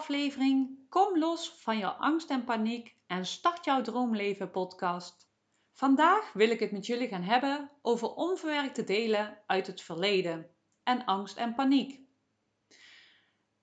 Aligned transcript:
aflevering. 0.00 0.88
Kom 0.88 1.18
los 1.18 1.52
van 1.52 1.78
jouw 1.78 1.90
angst 1.90 2.30
en 2.30 2.44
paniek 2.44 2.96
en 3.06 3.26
start 3.26 3.64
jouw 3.64 3.82
droomleven 3.82 4.50
podcast. 4.50 5.30
Vandaag 5.72 6.32
wil 6.32 6.50
ik 6.50 6.60
het 6.60 6.72
met 6.72 6.86
jullie 6.86 7.08
gaan 7.08 7.22
hebben 7.22 7.70
over 7.82 8.14
onverwerkte 8.14 8.84
delen 8.84 9.38
uit 9.46 9.66
het 9.66 9.80
verleden 9.80 10.50
en 10.82 11.04
angst 11.04 11.36
en 11.36 11.54
paniek. 11.54 12.00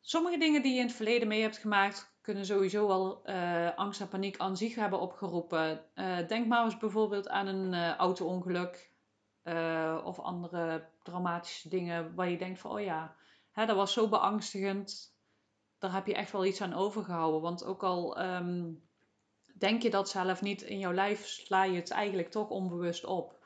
Sommige 0.01 0.37
dingen 0.37 0.61
die 0.61 0.73
je 0.73 0.79
in 0.79 0.85
het 0.85 0.95
verleden 0.95 1.27
mee 1.27 1.41
hebt 1.41 1.57
gemaakt 1.57 2.15
kunnen 2.21 2.45
sowieso 2.45 2.87
wel 2.87 3.29
uh, 3.29 3.75
angst 3.75 4.01
en 4.01 4.07
paniek 4.07 4.37
aan 4.37 4.57
zich 4.57 4.75
hebben 4.75 4.99
opgeroepen. 4.99 5.85
Uh, 5.95 6.27
denk 6.27 6.47
maar 6.47 6.63
eens 6.63 6.77
bijvoorbeeld 6.77 7.29
aan 7.29 7.47
een 7.47 7.73
uh, 7.73 7.95
auto-ongeluk 7.95 8.95
of 10.03 10.19
andere 10.19 10.89
dramatische 11.03 11.69
dingen 11.69 12.15
waar 12.15 12.29
je 12.29 12.37
denkt 12.37 12.59
van 12.59 12.71
oh 12.71 12.81
ja, 12.81 13.15
hè, 13.51 13.65
dat 13.65 13.75
was 13.75 13.93
zo 13.93 14.09
beangstigend. 14.09 15.16
Daar 15.79 15.93
heb 15.93 16.07
je 16.07 16.13
echt 16.13 16.31
wel 16.31 16.45
iets 16.45 16.61
aan 16.61 16.73
overgehouden. 16.73 17.41
Want 17.41 17.65
ook 17.65 17.83
al 17.83 18.21
um, 18.21 18.87
denk 19.57 19.81
je 19.81 19.89
dat 19.89 20.09
zelf 20.09 20.41
niet 20.41 20.61
in 20.61 20.79
jouw 20.79 20.93
lijf, 20.93 21.25
sla 21.25 21.63
je 21.63 21.75
het 21.75 21.91
eigenlijk 21.91 22.31
toch 22.31 22.49
onbewust 22.49 23.05
op. 23.05 23.39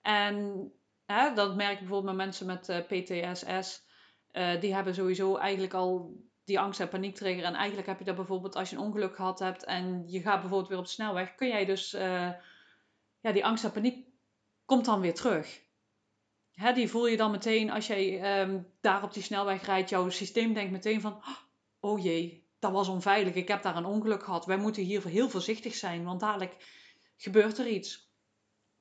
En 0.00 0.68
hè, 1.06 1.34
dat 1.34 1.56
merk 1.56 1.72
ik 1.72 1.78
bijvoorbeeld 1.78 2.16
met 2.16 2.24
mensen 2.24 2.46
met 2.46 2.68
uh, 2.68 2.76
eh, 2.78 2.84
PTSS. 2.84 3.82
Eh, 4.30 4.60
die 4.60 4.74
hebben 4.74 4.94
sowieso 4.94 5.36
eigenlijk 5.36 5.74
al 5.74 6.16
die 6.44 6.60
angst- 6.60 6.80
en 6.80 6.88
paniektrigger. 6.88 7.44
En 7.44 7.54
eigenlijk 7.54 7.88
heb 7.88 7.98
je 7.98 8.04
dat 8.04 8.16
bijvoorbeeld 8.16 8.56
als 8.56 8.70
je 8.70 8.76
een 8.76 8.82
ongeluk 8.82 9.14
gehad 9.14 9.38
hebt 9.38 9.64
en 9.64 10.04
je 10.06 10.20
gaat 10.20 10.40
bijvoorbeeld 10.40 10.68
weer 10.68 10.78
op 10.78 10.84
de 10.84 10.90
snelweg, 10.90 11.34
kun 11.34 11.48
jij 11.48 11.64
dus, 11.64 11.94
uh, 11.94 12.30
ja, 13.20 13.32
die 13.32 13.44
angst 13.44 13.64
en 13.64 13.72
paniek 13.72 14.06
komt 14.64 14.84
dan 14.84 15.00
weer 15.00 15.14
terug 15.14 15.60
die 16.70 16.88
voel 16.88 17.06
je 17.06 17.16
dan 17.16 17.30
meteen 17.30 17.70
als 17.70 17.86
jij 17.86 18.40
um, 18.40 18.66
daar 18.80 19.02
op 19.02 19.12
die 19.12 19.22
snelweg 19.22 19.66
rijdt. 19.66 19.90
Jouw 19.90 20.10
systeem 20.10 20.52
denkt 20.52 20.72
meteen 20.72 21.00
van, 21.00 21.12
oh 21.12 21.36
jee, 21.82 22.48
dat 22.58 22.72
was 22.72 22.88
onveilig. 22.88 23.34
Ik 23.34 23.48
heb 23.48 23.62
daar 23.62 23.76
een 23.76 23.84
ongeluk 23.84 24.22
gehad. 24.22 24.46
Wij 24.46 24.56
moeten 24.56 24.82
hier 24.82 25.06
heel 25.06 25.28
voorzichtig 25.28 25.74
zijn, 25.74 26.04
want 26.04 26.20
dadelijk 26.20 26.56
gebeurt 27.16 27.58
er 27.58 27.66
iets. 27.66 28.10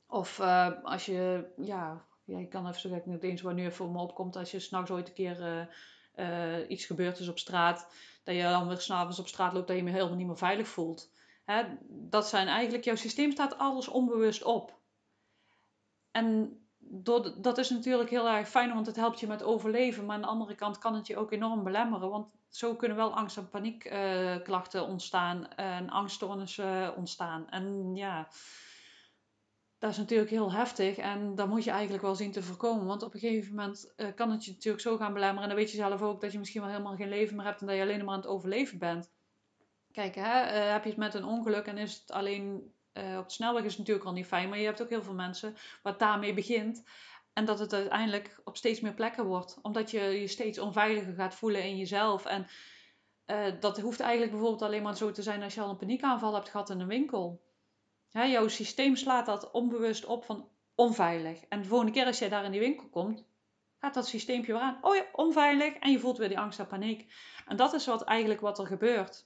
Of 0.07 0.39
uh, 0.39 0.83
als 0.83 1.05
je, 1.05 1.51
ja, 1.57 2.05
ja, 2.25 2.37
ik 2.39 2.49
kan 2.49 2.67
even 2.67 2.89
kijken, 2.89 3.11
niet 3.11 3.23
eens 3.23 3.43
even 3.43 3.73
voor 3.73 3.91
me 3.91 3.99
opkomt. 3.99 4.35
Als 4.35 4.51
je 4.51 4.59
s'nachts 4.59 4.91
ooit 4.91 5.07
een 5.07 5.13
keer 5.13 5.39
uh, 5.39 6.59
uh, 6.59 6.69
iets 6.69 6.85
gebeurd 6.85 7.19
is 7.19 7.27
op 7.27 7.39
straat, 7.39 7.93
dat 8.23 8.35
je 8.35 8.41
dan 8.41 8.67
weer 8.67 8.79
s'avonds 8.79 9.19
op 9.19 9.27
straat 9.27 9.53
loopt, 9.53 9.67
dat 9.67 9.77
je 9.77 9.83
je 9.83 9.89
helemaal 9.89 10.15
niet 10.15 10.27
meer 10.27 10.37
veilig 10.37 10.67
voelt. 10.67 11.13
Hè? 11.45 11.63
Dat 11.87 12.27
zijn 12.27 12.47
eigenlijk, 12.47 12.83
jouw 12.83 12.95
systeem 12.95 13.31
staat 13.31 13.57
alles 13.57 13.87
onbewust 13.87 14.43
op. 14.43 14.79
En 16.11 16.60
dat 17.37 17.57
is 17.57 17.69
natuurlijk 17.69 18.09
heel 18.09 18.29
erg 18.29 18.49
fijn, 18.49 18.73
want 18.73 18.85
het 18.85 18.95
helpt 18.95 19.19
je 19.19 19.27
met 19.27 19.43
overleven. 19.43 20.05
Maar 20.05 20.15
aan 20.15 20.21
de 20.21 20.27
andere 20.27 20.55
kant 20.55 20.77
kan 20.77 20.95
het 20.95 21.07
je 21.07 21.17
ook 21.17 21.31
enorm 21.31 21.63
belemmeren. 21.63 22.09
Want 22.09 22.27
zo 22.49 22.75
kunnen 22.75 22.97
wel 22.97 23.15
angst- 23.15 23.37
en 23.37 23.49
paniekklachten 23.49 24.87
ontstaan. 24.87 25.53
En 25.55 25.89
angststoornissen 25.89 26.95
ontstaan. 26.95 27.49
En 27.49 27.95
ja, 27.95 28.27
dat 29.79 29.91
is 29.91 29.97
natuurlijk 29.97 30.29
heel 30.29 30.51
heftig. 30.51 30.97
En 30.97 31.35
dat 31.35 31.47
moet 31.47 31.63
je 31.63 31.71
eigenlijk 31.71 32.03
wel 32.03 32.15
zien 32.15 32.31
te 32.31 32.43
voorkomen. 32.43 32.85
Want 32.85 33.03
op 33.03 33.13
een 33.13 33.19
gegeven 33.19 33.55
moment 33.55 33.93
uh, 33.97 34.07
kan 34.15 34.31
het 34.31 34.45
je 34.45 34.51
natuurlijk 34.51 34.83
zo 34.83 34.97
gaan 34.97 35.13
belemmeren. 35.13 35.43
En 35.43 35.49
dan 35.49 35.57
weet 35.57 35.71
je 35.71 35.77
zelf 35.77 36.01
ook 36.01 36.21
dat 36.21 36.31
je 36.31 36.39
misschien 36.39 36.61
wel 36.61 36.69
helemaal 36.69 36.95
geen 36.95 37.09
leven 37.09 37.35
meer 37.35 37.45
hebt. 37.45 37.61
En 37.61 37.67
dat 37.67 37.75
je 37.75 37.81
alleen 37.81 38.05
maar 38.05 38.13
aan 38.13 38.21
het 38.21 38.29
overleven 38.29 38.77
bent. 38.77 39.11
Kijk, 39.91 40.15
hè, 40.15 40.63
uh, 40.65 40.71
heb 40.71 40.83
je 40.83 40.89
het 40.89 40.97
met 40.97 41.13
een 41.13 41.25
ongeluk 41.25 41.65
en 41.65 41.77
is 41.77 41.93
het 41.93 42.11
alleen 42.11 42.73
uh, 42.93 43.17
op 43.17 43.27
de 43.27 43.33
snelweg 43.33 43.63
is 43.63 43.77
natuurlijk 43.77 44.05
al 44.05 44.13
niet 44.13 44.25
fijn, 44.25 44.49
maar 44.49 44.59
je 44.59 44.65
hebt 44.65 44.81
ook 44.81 44.89
heel 44.89 45.03
veel 45.03 45.13
mensen 45.13 45.55
het 45.83 45.99
daarmee 45.99 46.33
begint. 46.33 46.83
En 47.33 47.45
dat 47.45 47.59
het 47.59 47.73
uiteindelijk 47.73 48.41
op 48.43 48.57
steeds 48.57 48.79
meer 48.79 48.93
plekken 48.93 49.25
wordt. 49.25 49.59
Omdat 49.61 49.91
je 49.91 49.99
je 50.01 50.27
steeds 50.27 50.59
onveiliger 50.59 51.13
gaat 51.13 51.35
voelen 51.35 51.63
in 51.63 51.77
jezelf. 51.77 52.25
En 52.25 52.47
uh, 53.25 53.59
dat 53.59 53.79
hoeft 53.79 53.99
eigenlijk 53.99 54.31
bijvoorbeeld 54.31 54.61
alleen 54.61 54.83
maar 54.83 54.97
zo 54.97 55.11
te 55.11 55.21
zijn 55.21 55.43
als 55.43 55.53
je 55.53 55.61
al 55.61 55.69
een 55.69 55.77
paniekaanval 55.77 56.33
hebt 56.33 56.49
gehad 56.49 56.69
in 56.69 56.79
een 56.79 56.87
winkel. 56.87 57.41
Hè, 58.09 58.23
jouw 58.23 58.47
systeem 58.47 58.95
slaat 58.95 59.25
dat 59.25 59.51
onbewust 59.51 60.05
op 60.05 60.25
van 60.25 60.49
onveilig. 60.75 61.41
En 61.49 61.61
de 61.61 61.67
volgende 61.67 61.91
keer 61.93 62.05
als 62.05 62.19
jij 62.19 62.29
daar 62.29 62.45
in 62.45 62.51
die 62.51 62.59
winkel 62.59 62.89
komt, 62.89 63.25
gaat 63.79 63.93
dat 63.93 64.07
systeempje 64.07 64.53
weer 64.53 64.61
aan. 64.61 64.77
Oh 64.81 64.95
ja, 64.95 65.05
onveilig. 65.11 65.73
En 65.73 65.91
je 65.91 65.99
voelt 65.99 66.17
weer 66.17 66.27
die 66.27 66.39
angst 66.39 66.59
en 66.59 66.67
paniek. 66.67 67.13
En 67.45 67.55
dat 67.55 67.73
is 67.73 67.85
wat 67.85 68.01
eigenlijk 68.01 68.41
wat 68.41 68.59
er 68.59 68.67
gebeurt. 68.67 69.25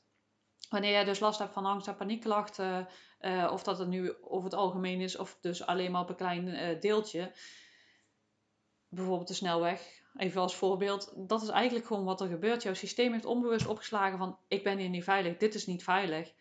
Wanneer 0.70 0.92
jij 0.92 1.04
dus 1.04 1.20
last 1.20 1.40
hebt 1.40 1.54
van 1.54 1.66
angst 1.66 1.88
en 1.88 1.96
paniekklachten, 1.96 2.88
uh, 3.26 3.50
of 3.52 3.64
dat 3.64 3.78
het 3.78 3.88
nu 3.88 4.14
over 4.22 4.44
het 4.44 4.54
algemeen 4.54 5.02
is, 5.02 5.18
of 5.18 5.38
dus 5.42 5.66
alleen 5.66 5.92
maar 5.92 6.02
op 6.02 6.10
een 6.10 6.16
klein 6.16 6.48
uh, 6.48 6.82
deeltje, 6.82 7.32
bijvoorbeeld 8.90 9.28
de 9.28 9.34
snelweg, 9.34 10.04
even 10.18 10.42
als 10.42 10.56
voorbeeld, 10.56 11.14
dat 11.16 11.42
is 11.42 11.50
eigenlijk 11.50 11.86
gewoon 11.86 12.04
wat 12.04 12.22
er 12.22 12.28
gebeurt. 12.28 12.64
Jouw 12.64 12.74
systeem 12.74 13.12
heeft 13.12 13.26
onbewust 13.26 13.68
opgeslagen 13.68 14.18
van 14.18 14.40
ik 14.48 14.64
ben 14.64 14.78
hier 14.78 14.90
niet 14.90 15.04
veilig, 15.04 15.38
dit 15.38 15.56
is 15.56 15.66
niet 15.66 15.84
veilig. 15.84 16.34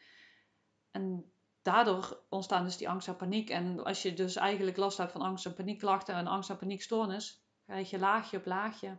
En 0.91 1.33
daardoor 1.63 2.21
ontstaan 2.29 2.65
dus 2.65 2.77
die 2.77 2.89
angst 2.89 3.09
en 3.09 3.17
paniek. 3.17 3.51
En 3.51 3.85
als 3.85 4.03
je 4.03 4.15
dus 4.15 4.37
eigenlijk 4.37 4.77
last 4.77 4.99
hebt 4.99 5.13
van 5.13 5.21
angst 5.21 5.47
en 5.47 5.55
paniekklachten 5.55 6.15
en 6.15 6.27
angst 6.27 6.51
en 6.51 6.57
paniekstoornis, 6.57 7.45
krijg 7.65 7.91
je 7.91 7.99
laagje 7.99 8.37
op 8.37 8.47
laagje. 8.47 8.99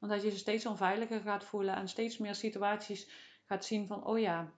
Omdat 0.00 0.22
je 0.22 0.30
je 0.30 0.36
steeds 0.36 0.66
onveiliger 0.66 1.20
gaat 1.20 1.44
voelen 1.44 1.74
en 1.74 1.88
steeds 1.88 2.18
meer 2.18 2.34
situaties 2.34 3.10
gaat 3.46 3.64
zien 3.64 3.86
van, 3.86 4.06
oh 4.06 4.18
ja, 4.18 4.52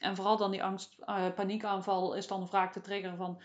en 0.00 0.16
vooral 0.16 0.36
dan 0.36 0.50
die 0.50 0.62
angst, 0.62 0.96
uh, 1.06 1.34
paniekaanval 1.34 2.14
is 2.14 2.26
dan 2.26 2.48
vaak 2.48 2.72
de 2.72 2.80
trigger 2.80 3.16
van 3.16 3.42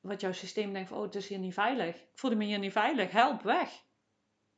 wat 0.00 0.20
jouw 0.20 0.32
systeem 0.32 0.72
denkt 0.72 0.88
van, 0.88 0.98
oh, 0.98 1.04
het 1.04 1.14
is 1.14 1.28
hier 1.28 1.38
niet 1.38 1.54
veilig. 1.54 1.94
Ik 1.94 2.10
voel 2.14 2.36
me 2.36 2.44
hier 2.44 2.58
niet 2.58 2.72
veilig, 2.72 3.10
help, 3.10 3.42
weg. 3.42 3.70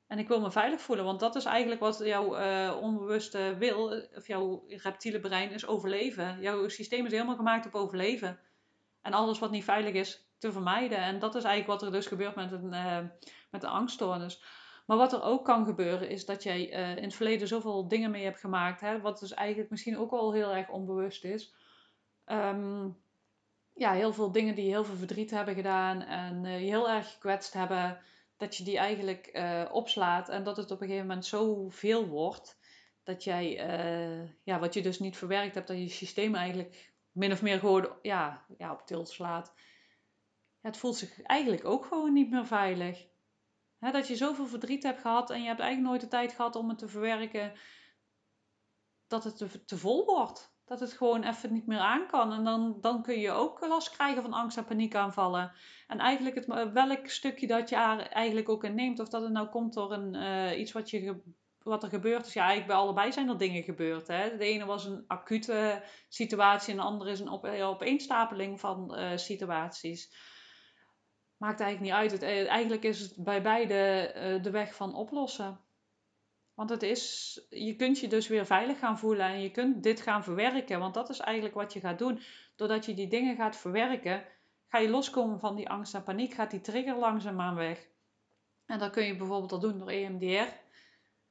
En 0.06 0.18
ik 0.18 0.28
wil 0.28 0.40
me 0.40 0.50
veilig 0.50 0.80
voelen, 0.80 1.04
want 1.04 1.20
dat 1.20 1.36
is 1.36 1.44
eigenlijk 1.44 1.80
wat 1.80 1.98
jouw 1.98 2.38
uh, 2.38 2.76
onbewuste 2.80 3.56
wil, 3.58 4.06
of 4.16 4.26
jouw 4.26 4.64
reptiele 4.66 5.20
brein 5.20 5.50
is 5.50 5.66
overleven. 5.66 6.40
Jouw 6.40 6.68
systeem 6.68 7.06
is 7.06 7.12
helemaal 7.12 7.36
gemaakt 7.36 7.66
op 7.66 7.74
overleven. 7.74 8.40
En 9.02 9.12
alles 9.12 9.38
wat 9.38 9.50
niet 9.50 9.64
veilig 9.64 9.94
is, 9.94 10.26
te 10.38 10.52
vermijden. 10.52 10.98
En 10.98 11.18
dat 11.18 11.34
is 11.34 11.44
eigenlijk 11.44 11.80
wat 11.80 11.88
er 11.88 11.96
dus 11.96 12.06
gebeurt 12.06 12.34
met 12.34 12.52
een, 12.52 12.68
met 13.50 13.62
een 13.62 13.70
angststoornis. 13.70 14.42
Maar 14.92 15.00
wat 15.00 15.12
er 15.12 15.22
ook 15.22 15.44
kan 15.44 15.64
gebeuren 15.64 16.08
is 16.08 16.24
dat 16.24 16.42
jij 16.42 16.72
uh, 16.72 16.96
in 16.96 17.02
het 17.02 17.14
verleden 17.14 17.48
zoveel 17.48 17.88
dingen 17.88 18.10
mee 18.10 18.24
hebt 18.24 18.40
gemaakt, 18.40 18.80
hè, 18.80 19.00
wat 19.00 19.18
dus 19.18 19.34
eigenlijk 19.34 19.70
misschien 19.70 19.98
ook 19.98 20.10
wel 20.10 20.32
heel 20.32 20.54
erg 20.54 20.68
onbewust 20.68 21.24
is. 21.24 21.54
Um, 22.26 23.02
ja, 23.74 23.92
heel 23.92 24.12
veel 24.12 24.32
dingen 24.32 24.54
die 24.54 24.68
heel 24.68 24.84
veel 24.84 24.96
verdriet 24.96 25.30
hebben 25.30 25.54
gedaan 25.54 26.02
en 26.02 26.44
uh, 26.44 26.60
je 26.60 26.66
heel 26.66 26.90
erg 26.90 27.12
gekwetst 27.12 27.52
hebben, 27.52 28.00
dat 28.36 28.56
je 28.56 28.64
die 28.64 28.78
eigenlijk 28.78 29.30
uh, 29.32 29.64
opslaat 29.70 30.28
en 30.28 30.42
dat 30.42 30.56
het 30.56 30.70
op 30.70 30.80
een 30.80 30.86
gegeven 30.86 31.06
moment 31.06 31.26
zoveel 31.26 32.06
wordt 32.06 32.58
dat 33.02 33.24
jij, 33.24 33.50
ja, 34.42 34.58
wat 34.58 34.74
je 34.74 34.82
dus 34.82 34.98
niet 34.98 35.16
verwerkt 35.16 35.54
hebt, 35.54 35.68
dat 35.68 35.78
je 35.78 35.88
systeem 35.88 36.34
eigenlijk 36.34 36.92
min 37.12 37.32
of 37.32 37.42
meer 37.42 37.58
gewoon 37.58 37.88
ja, 38.02 38.44
ja, 38.58 38.72
op 38.72 38.86
tilt 38.86 39.08
slaat. 39.08 39.52
Ja, 40.60 40.68
het 40.68 40.76
voelt 40.76 40.96
zich 40.96 41.22
eigenlijk 41.22 41.64
ook 41.64 41.84
gewoon 41.84 42.12
niet 42.12 42.30
meer 42.30 42.46
veilig 42.46 43.10
dat 43.90 44.08
je 44.08 44.16
zoveel 44.16 44.46
verdriet 44.46 44.82
hebt 44.82 45.00
gehad 45.00 45.30
en 45.30 45.40
je 45.40 45.46
hebt 45.46 45.60
eigenlijk 45.60 45.88
nooit 45.88 46.00
de 46.00 46.16
tijd 46.16 46.32
gehad 46.32 46.56
om 46.56 46.68
het 46.68 46.78
te 46.78 46.88
verwerken. 46.88 47.52
Dat 49.06 49.24
het 49.24 49.66
te, 49.66 49.78
vol 49.78 50.04
wordt. 50.04 50.54
Dat 50.64 50.80
het 50.80 50.92
gewoon 50.92 51.22
even 51.22 51.52
niet 51.52 51.66
meer 51.66 51.78
aan 51.78 52.06
kan. 52.06 52.32
En 52.32 52.44
dan, 52.44 52.78
dan 52.80 53.02
kun 53.02 53.18
je 53.18 53.30
ook 53.30 53.66
last 53.66 53.90
krijgen 53.90 54.22
van 54.22 54.32
angst 54.32 54.56
en 54.56 54.64
paniekaanvallen. 54.64 55.52
En 55.86 55.98
eigenlijk 55.98 56.34
het, 56.34 56.72
welk 56.72 57.08
stukje 57.08 57.46
dat 57.46 57.68
je 57.68 57.76
eigenlijk 57.76 58.48
ook 58.48 58.64
in 58.64 58.74
neemt. 58.74 59.00
Of 59.00 59.08
dat 59.08 59.22
het 59.22 59.32
nou 59.32 59.48
komt 59.48 59.74
door 59.74 59.92
een, 59.92 60.14
uh, 60.14 60.58
iets 60.58 60.72
wat, 60.72 60.90
je, 60.90 61.22
wat 61.58 61.82
er 61.82 61.88
gebeurt. 61.88 62.24
Dus 62.24 62.32
ja, 62.32 62.40
eigenlijk 62.40 62.72
bij 62.72 62.80
allebei 62.80 63.12
zijn 63.12 63.28
er 63.28 63.38
dingen 63.38 63.62
gebeurd. 63.62 64.06
Hè. 64.06 64.36
De 64.36 64.44
ene 64.44 64.64
was 64.64 64.84
een 64.84 65.04
acute 65.06 65.82
situatie 66.08 66.70
en 66.70 66.78
de 66.78 66.84
andere 66.84 67.10
is 67.10 67.20
een 67.20 67.28
op, 67.28 67.44
opeenstapeling 67.44 68.60
van 68.60 68.98
uh, 68.98 69.16
situaties 69.16 70.30
maakt 71.42 71.60
eigenlijk 71.60 71.92
niet 71.92 72.00
uit. 72.00 72.10
Het, 72.10 72.22
eh, 72.22 72.48
eigenlijk 72.48 72.84
is 72.84 73.00
het 73.00 73.14
bij 73.16 73.42
beide 73.42 74.12
uh, 74.16 74.42
de 74.42 74.50
weg 74.50 74.74
van 74.74 74.94
oplossen. 74.94 75.60
Want 76.54 76.70
het 76.70 76.82
is, 76.82 77.40
je 77.50 77.76
kunt 77.76 77.98
je 77.98 78.08
dus 78.08 78.28
weer 78.28 78.46
veilig 78.46 78.78
gaan 78.78 78.98
voelen 78.98 79.26
en 79.26 79.40
je 79.40 79.50
kunt 79.50 79.82
dit 79.82 80.00
gaan 80.00 80.24
verwerken. 80.24 80.78
Want 80.78 80.94
dat 80.94 81.10
is 81.10 81.18
eigenlijk 81.18 81.54
wat 81.54 81.72
je 81.72 81.80
gaat 81.80 81.98
doen. 81.98 82.20
Doordat 82.56 82.86
je 82.86 82.94
die 82.94 83.08
dingen 83.08 83.36
gaat 83.36 83.56
verwerken, 83.56 84.24
ga 84.68 84.78
je 84.78 84.88
loskomen 84.88 85.40
van 85.40 85.56
die 85.56 85.68
angst 85.68 85.94
en 85.94 86.02
paniek. 86.02 86.34
Gaat 86.34 86.50
die 86.50 86.60
trigger 86.60 86.96
langzaamaan 86.96 87.54
weg. 87.54 87.86
En 88.66 88.78
dat 88.78 88.90
kun 88.90 89.04
je 89.04 89.16
bijvoorbeeld 89.16 89.52
al 89.52 89.60
doen 89.60 89.78
door 89.78 89.90
EMDR. 89.90 90.52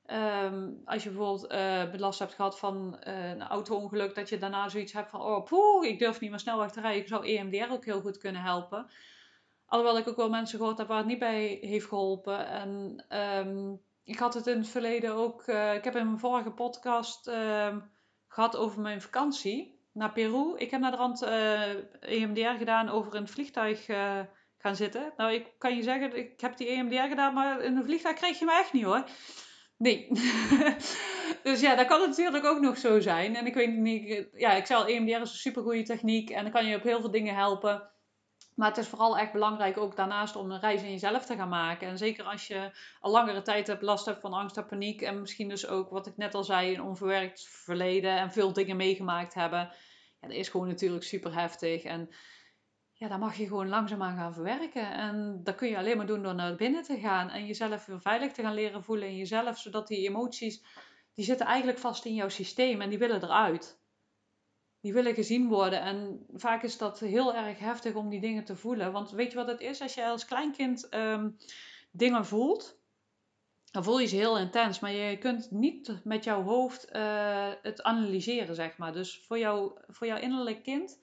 Ehm, 0.05 0.69
als 0.85 1.03
je 1.03 1.09
bijvoorbeeld 1.09 1.47
belast 1.91 2.19
hebt 2.19 2.33
gehad 2.33 2.59
van 2.59 2.97
een 2.99 3.41
auto-ongeluk, 3.41 4.15
dat 4.15 4.29
je 4.29 4.37
daarna 4.37 4.69
zoiets 4.69 4.93
hebt 4.93 5.09
van: 5.09 5.21
oh, 5.21 5.43
poeh, 5.43 5.87
ik 5.87 5.99
durf 5.99 6.19
niet 6.19 6.29
meer 6.29 6.39
snel 6.39 6.59
weg 6.59 6.71
te 6.71 6.81
rijden. 6.81 7.01
Ik 7.01 7.07
zou 7.07 7.25
EMDR 7.25 7.71
ook 7.71 7.85
heel 7.85 8.01
goed 8.01 8.17
kunnen 8.17 8.41
helpen. 8.41 8.89
Alhoewel 9.71 9.97
ik 9.97 10.07
ook 10.07 10.15
wel 10.15 10.29
mensen 10.29 10.57
gehoord 10.57 10.77
heb 10.77 10.87
waar 10.87 10.97
het 10.97 11.05
niet 11.05 11.19
bij 11.19 11.57
heeft 11.61 11.87
geholpen. 11.87 12.47
En 12.47 13.05
um, 13.45 13.81
ik 14.03 14.19
had 14.19 14.33
het 14.33 14.47
in 14.47 14.57
het 14.57 14.67
verleden 14.67 15.13
ook. 15.13 15.47
Uh, 15.47 15.73
ik 15.73 15.83
heb 15.83 15.95
in 15.95 16.05
mijn 16.05 16.19
vorige 16.19 16.51
podcast 16.51 17.27
uh, 17.27 17.75
gehad 18.27 18.55
over 18.55 18.81
mijn 18.81 19.01
vakantie 19.01 19.79
naar 19.93 20.11
Peru. 20.11 20.53
Ik 20.57 20.71
heb 20.71 20.81
naar 20.81 20.91
de 20.91 20.97
rand 20.97 21.21
EMDR 21.99 22.57
gedaan 22.57 22.89
over 22.89 23.15
het 23.15 23.29
vliegtuig 23.29 23.87
uh, 23.87 24.19
gaan 24.57 24.75
zitten. 24.75 25.13
Nou, 25.17 25.33
ik 25.33 25.45
kan 25.57 25.75
je 25.75 25.83
zeggen, 25.83 26.17
ik 26.17 26.41
heb 26.41 26.57
die 26.57 26.67
EMDR 26.67 27.07
gedaan, 27.07 27.33
maar 27.33 27.61
in 27.61 27.77
een 27.77 27.85
vliegtuig 27.85 28.15
kreeg 28.15 28.39
je 28.39 28.45
me 28.45 28.51
echt 28.51 28.73
niet 28.73 28.83
hoor. 28.83 29.03
Nee. 29.77 30.07
dus 31.43 31.61
ja, 31.61 31.75
dat 31.75 31.87
kan 31.87 31.99
natuurlijk 31.99 32.45
ook 32.45 32.59
nog 32.59 32.77
zo 32.77 32.99
zijn. 32.99 33.35
En 33.35 33.45
ik 33.45 33.53
weet 33.53 33.73
niet, 33.73 34.27
ja, 34.33 34.51
ik 34.51 34.65
zei 34.65 34.79
al, 34.79 34.87
EMDR 34.87 35.11
is 35.11 35.19
een 35.19 35.27
supergoeie 35.27 35.83
techniek 35.83 36.29
en 36.29 36.43
dan 36.43 36.51
kan 36.51 36.65
je 36.65 36.75
op 36.75 36.83
heel 36.83 36.99
veel 36.99 37.11
dingen 37.11 37.35
helpen. 37.35 37.91
Maar 38.55 38.67
het 38.67 38.77
is 38.77 38.87
vooral 38.87 39.17
echt 39.17 39.31
belangrijk 39.31 39.77
ook 39.77 39.95
daarnaast 39.95 40.35
om 40.35 40.51
een 40.51 40.59
reis 40.59 40.81
in 40.81 40.91
jezelf 40.91 41.25
te 41.25 41.35
gaan 41.35 41.49
maken. 41.49 41.87
En 41.87 41.97
zeker 41.97 42.23
als 42.23 42.47
je 42.47 42.71
al 42.99 43.11
langere 43.11 43.41
tijd 43.41 43.67
hebt 43.67 43.81
last 43.81 44.05
hebt 44.05 44.21
van 44.21 44.33
angst 44.33 44.57
en 44.57 44.65
paniek. 44.65 45.01
En 45.01 45.19
misschien 45.19 45.49
dus 45.49 45.67
ook, 45.67 45.89
wat 45.89 46.07
ik 46.07 46.17
net 46.17 46.35
al 46.35 46.43
zei, 46.43 46.73
een 46.73 46.81
onverwerkt 46.81 47.47
verleden 47.47 48.17
en 48.17 48.31
veel 48.31 48.53
dingen 48.53 48.77
meegemaakt 48.77 49.33
hebben. 49.33 49.59
Ja, 50.21 50.27
dat 50.27 50.37
is 50.37 50.49
gewoon 50.49 50.67
natuurlijk 50.67 51.03
super 51.03 51.33
heftig. 51.33 51.83
En 51.83 52.09
ja, 52.93 53.07
daar 53.07 53.19
mag 53.19 53.35
je 53.35 53.47
gewoon 53.47 53.69
langzaam 53.69 54.01
aan 54.01 54.17
gaan 54.17 54.33
verwerken. 54.33 54.91
En 54.91 55.39
dat 55.43 55.55
kun 55.55 55.69
je 55.69 55.77
alleen 55.77 55.97
maar 55.97 56.05
doen 56.05 56.23
door 56.23 56.35
naar 56.35 56.55
binnen 56.55 56.83
te 56.83 56.99
gaan. 56.99 57.29
En 57.29 57.45
jezelf 57.45 57.85
weer 57.85 58.01
veilig 58.01 58.31
te 58.31 58.41
gaan 58.41 58.53
leren 58.53 58.83
voelen 58.83 59.07
in 59.07 59.17
jezelf. 59.17 59.57
Zodat 59.57 59.87
die 59.87 60.07
emoties, 60.07 60.63
die 61.13 61.25
zitten 61.25 61.45
eigenlijk 61.45 61.79
vast 61.79 62.05
in 62.05 62.13
jouw 62.13 62.29
systeem 62.29 62.81
en 62.81 62.89
die 62.89 62.99
willen 62.99 63.23
eruit 63.23 63.80
die 64.81 64.93
willen 64.93 65.13
gezien 65.13 65.47
worden. 65.47 65.81
En 65.81 66.25
vaak 66.33 66.63
is 66.63 66.77
dat 66.77 66.99
heel 66.99 67.35
erg 67.35 67.59
heftig 67.59 67.93
om 67.93 68.09
die 68.09 68.21
dingen 68.21 68.43
te 68.43 68.55
voelen. 68.55 68.91
Want 68.91 69.11
weet 69.11 69.31
je 69.31 69.37
wat 69.37 69.47
het 69.47 69.61
is? 69.61 69.81
Als 69.81 69.93
je 69.93 70.05
als 70.05 70.25
kleinkind 70.25 70.93
um, 70.93 71.37
dingen 71.91 72.25
voelt, 72.25 72.79
dan 73.71 73.83
voel 73.83 73.99
je 73.99 74.07
ze 74.07 74.15
heel 74.15 74.37
intens. 74.37 74.79
Maar 74.79 74.91
je 74.91 75.17
kunt 75.17 75.51
niet 75.51 75.99
met 76.03 76.23
jouw 76.23 76.43
hoofd 76.43 76.95
uh, 76.95 77.51
het 77.61 77.83
analyseren, 77.83 78.55
zeg 78.55 78.77
maar. 78.77 78.93
Dus 78.93 79.21
voor, 79.27 79.37
jou, 79.37 79.79
voor 79.87 80.07
jouw 80.07 80.19
innerlijk 80.19 80.63
kind 80.63 80.99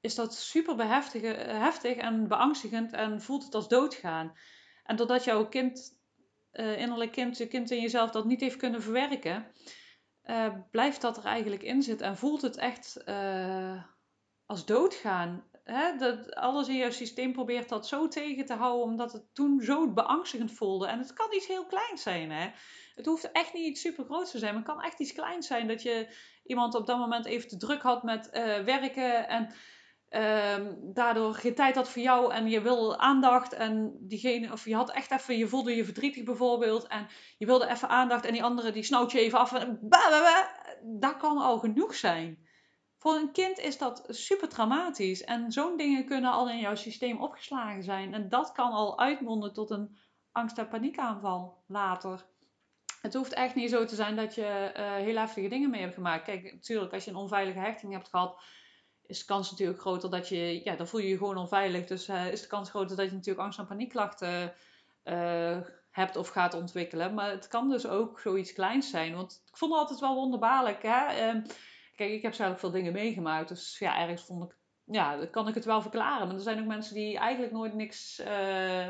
is 0.00 0.14
dat 0.14 0.34
super 0.34 0.86
heftig 1.60 1.96
en 1.96 2.28
beangstigend 2.28 2.92
en 2.92 3.20
voelt 3.20 3.44
het 3.44 3.54
als 3.54 3.68
doodgaan. 3.68 4.32
En 4.84 4.96
doordat 4.96 5.24
jouw 5.24 5.48
kind, 5.48 5.98
uh, 6.52 6.80
innerlijk 6.80 7.12
kind, 7.12 7.36
je 7.36 7.48
kind 7.48 7.70
in 7.70 7.80
jezelf 7.80 8.10
dat 8.10 8.24
niet 8.24 8.40
heeft 8.40 8.56
kunnen 8.56 8.82
verwerken 8.82 9.46
uh, 10.26 10.54
blijft 10.70 11.00
dat 11.00 11.16
er 11.16 11.24
eigenlijk 11.24 11.62
in 11.62 11.82
zitten 11.82 12.06
en 12.06 12.16
voelt 12.16 12.42
het 12.42 12.56
echt 12.56 13.02
uh, 13.06 13.82
als 14.46 14.66
doodgaan. 14.66 15.44
Hè? 15.64 15.96
Dat 15.96 16.34
alles 16.34 16.68
in 16.68 16.76
jouw 16.76 16.90
systeem 16.90 17.32
probeert 17.32 17.68
dat 17.68 17.88
zo 17.88 18.08
tegen 18.08 18.44
te 18.44 18.54
houden, 18.54 18.84
omdat 18.84 19.12
het 19.12 19.34
toen 19.34 19.60
zo 19.60 19.92
beangstigend 19.92 20.52
voelde. 20.52 20.86
En 20.86 20.98
het 20.98 21.12
kan 21.12 21.32
iets 21.34 21.46
heel 21.46 21.66
kleins 21.66 22.02
zijn. 22.02 22.30
Hè? 22.30 22.50
Het 22.94 23.06
hoeft 23.06 23.32
echt 23.32 23.52
niet 23.52 23.66
iets 23.66 23.80
super 23.80 24.04
groots 24.04 24.30
te 24.30 24.38
zijn, 24.38 24.54
maar 24.54 24.62
het 24.62 24.72
kan 24.72 24.82
echt 24.82 25.00
iets 25.00 25.12
kleins 25.12 25.46
zijn. 25.46 25.68
Dat 25.68 25.82
je 25.82 26.14
iemand 26.44 26.74
op 26.74 26.86
dat 26.86 26.98
moment 26.98 27.24
even 27.24 27.48
te 27.48 27.56
druk 27.56 27.82
had 27.82 28.02
met 28.02 28.30
uh, 28.32 28.58
werken 28.58 29.28
en 29.28 29.54
um, 30.14 30.92
daardoor 30.94 31.34
geen 31.34 31.54
tijd 31.54 31.74
had 31.74 31.88
voor 31.88 32.02
jou 32.02 32.32
en 32.32 32.48
je 32.48 32.60
wil 32.60 32.98
aandacht 32.98 33.52
en 33.52 33.96
diegene, 34.00 34.52
of 34.52 34.64
je 34.64 34.74
had 34.74 34.90
echt 34.90 35.10
even, 35.10 35.36
je 35.36 35.48
voelde 35.48 35.76
je 35.76 35.84
verdrietig 35.84 36.24
bijvoorbeeld 36.24 36.86
en 36.86 37.06
je 37.38 37.46
wilde 37.46 37.68
even 37.68 37.88
aandacht 37.88 38.24
en 38.24 38.32
die 38.32 38.42
andere 38.42 38.72
die 38.72 38.82
snauwt 38.82 39.12
je 39.12 39.20
even 39.20 39.38
af 39.38 39.52
en 39.52 39.78
dat 40.82 41.16
kan 41.16 41.38
al 41.38 41.58
genoeg 41.58 41.94
zijn. 41.94 42.48
Voor 42.98 43.14
een 43.14 43.32
kind 43.32 43.58
is 43.58 43.78
dat 43.78 44.04
super 44.08 44.48
traumatisch 44.48 45.24
en 45.24 45.52
zo'n 45.52 45.76
dingen 45.76 46.04
kunnen 46.04 46.30
al 46.30 46.50
in 46.50 46.58
jouw 46.58 46.74
systeem 46.74 47.20
opgeslagen 47.20 47.82
zijn 47.82 48.14
en 48.14 48.28
dat 48.28 48.52
kan 48.52 48.72
al 48.72 48.98
uitmonden 48.98 49.52
tot 49.52 49.70
een 49.70 49.98
angst- 50.32 50.58
en 50.58 50.68
paniekaanval 50.68 51.62
later. 51.66 52.26
Het 53.00 53.14
hoeft 53.14 53.32
echt 53.32 53.54
niet 53.54 53.70
zo 53.70 53.84
te 53.84 53.94
zijn 53.94 54.16
dat 54.16 54.34
je 54.34 54.72
uh, 54.76 54.92
heel 54.94 55.16
heftige 55.16 55.48
dingen 55.48 55.70
mee 55.70 55.80
hebt 55.80 55.94
gemaakt. 55.94 56.24
Kijk, 56.24 56.52
natuurlijk, 56.52 56.92
als 56.92 57.04
je 57.04 57.10
een 57.10 57.16
onveilige 57.16 57.58
hechting 57.58 57.92
hebt 57.92 58.08
gehad, 58.08 58.40
is 59.06 59.18
de 59.18 59.24
kans 59.24 59.50
natuurlijk 59.50 59.80
groter 59.80 60.10
dat 60.10 60.28
je, 60.28 60.64
ja, 60.64 60.76
dan 60.76 60.86
voel 60.86 61.00
je 61.00 61.08
je 61.08 61.16
gewoon 61.16 61.36
onveilig. 61.36 61.84
Dus 61.84 62.08
uh, 62.08 62.32
is 62.32 62.42
de 62.42 62.46
kans 62.46 62.70
groter 62.70 62.96
dat 62.96 63.06
je 63.06 63.12
natuurlijk 63.12 63.44
angst- 63.44 63.58
en 63.58 63.66
paniekklachten 63.66 64.54
uh, 65.04 65.58
hebt 65.90 66.16
of 66.16 66.28
gaat 66.28 66.54
ontwikkelen. 66.54 67.14
Maar 67.14 67.30
het 67.30 67.48
kan 67.48 67.70
dus 67.70 67.86
ook 67.86 68.20
zoiets 68.20 68.52
kleins 68.52 68.90
zijn. 68.90 69.14
Want 69.14 69.42
ik 69.46 69.56
vond 69.56 69.72
het 69.72 69.80
altijd 69.80 70.00
wel 70.00 70.14
wonderbaarlijk. 70.14 70.82
Hè? 70.82 71.32
Uh, 71.34 71.42
kijk, 71.96 72.10
ik 72.10 72.22
heb 72.22 72.34
zelf 72.34 72.60
veel 72.60 72.70
dingen 72.70 72.92
meegemaakt. 72.92 73.48
Dus 73.48 73.78
ja, 73.78 73.98
ergens 74.00 74.22
vond 74.22 74.44
ik, 74.44 74.56
ja, 74.84 75.16
dan 75.16 75.30
kan 75.30 75.48
ik 75.48 75.54
het 75.54 75.64
wel 75.64 75.82
verklaren. 75.82 76.26
Maar 76.26 76.36
er 76.36 76.42
zijn 76.42 76.60
ook 76.60 76.66
mensen 76.66 76.94
die 76.94 77.18
eigenlijk 77.18 77.52
nooit 77.52 77.74
niks 77.74 78.18
eh, 78.18 78.88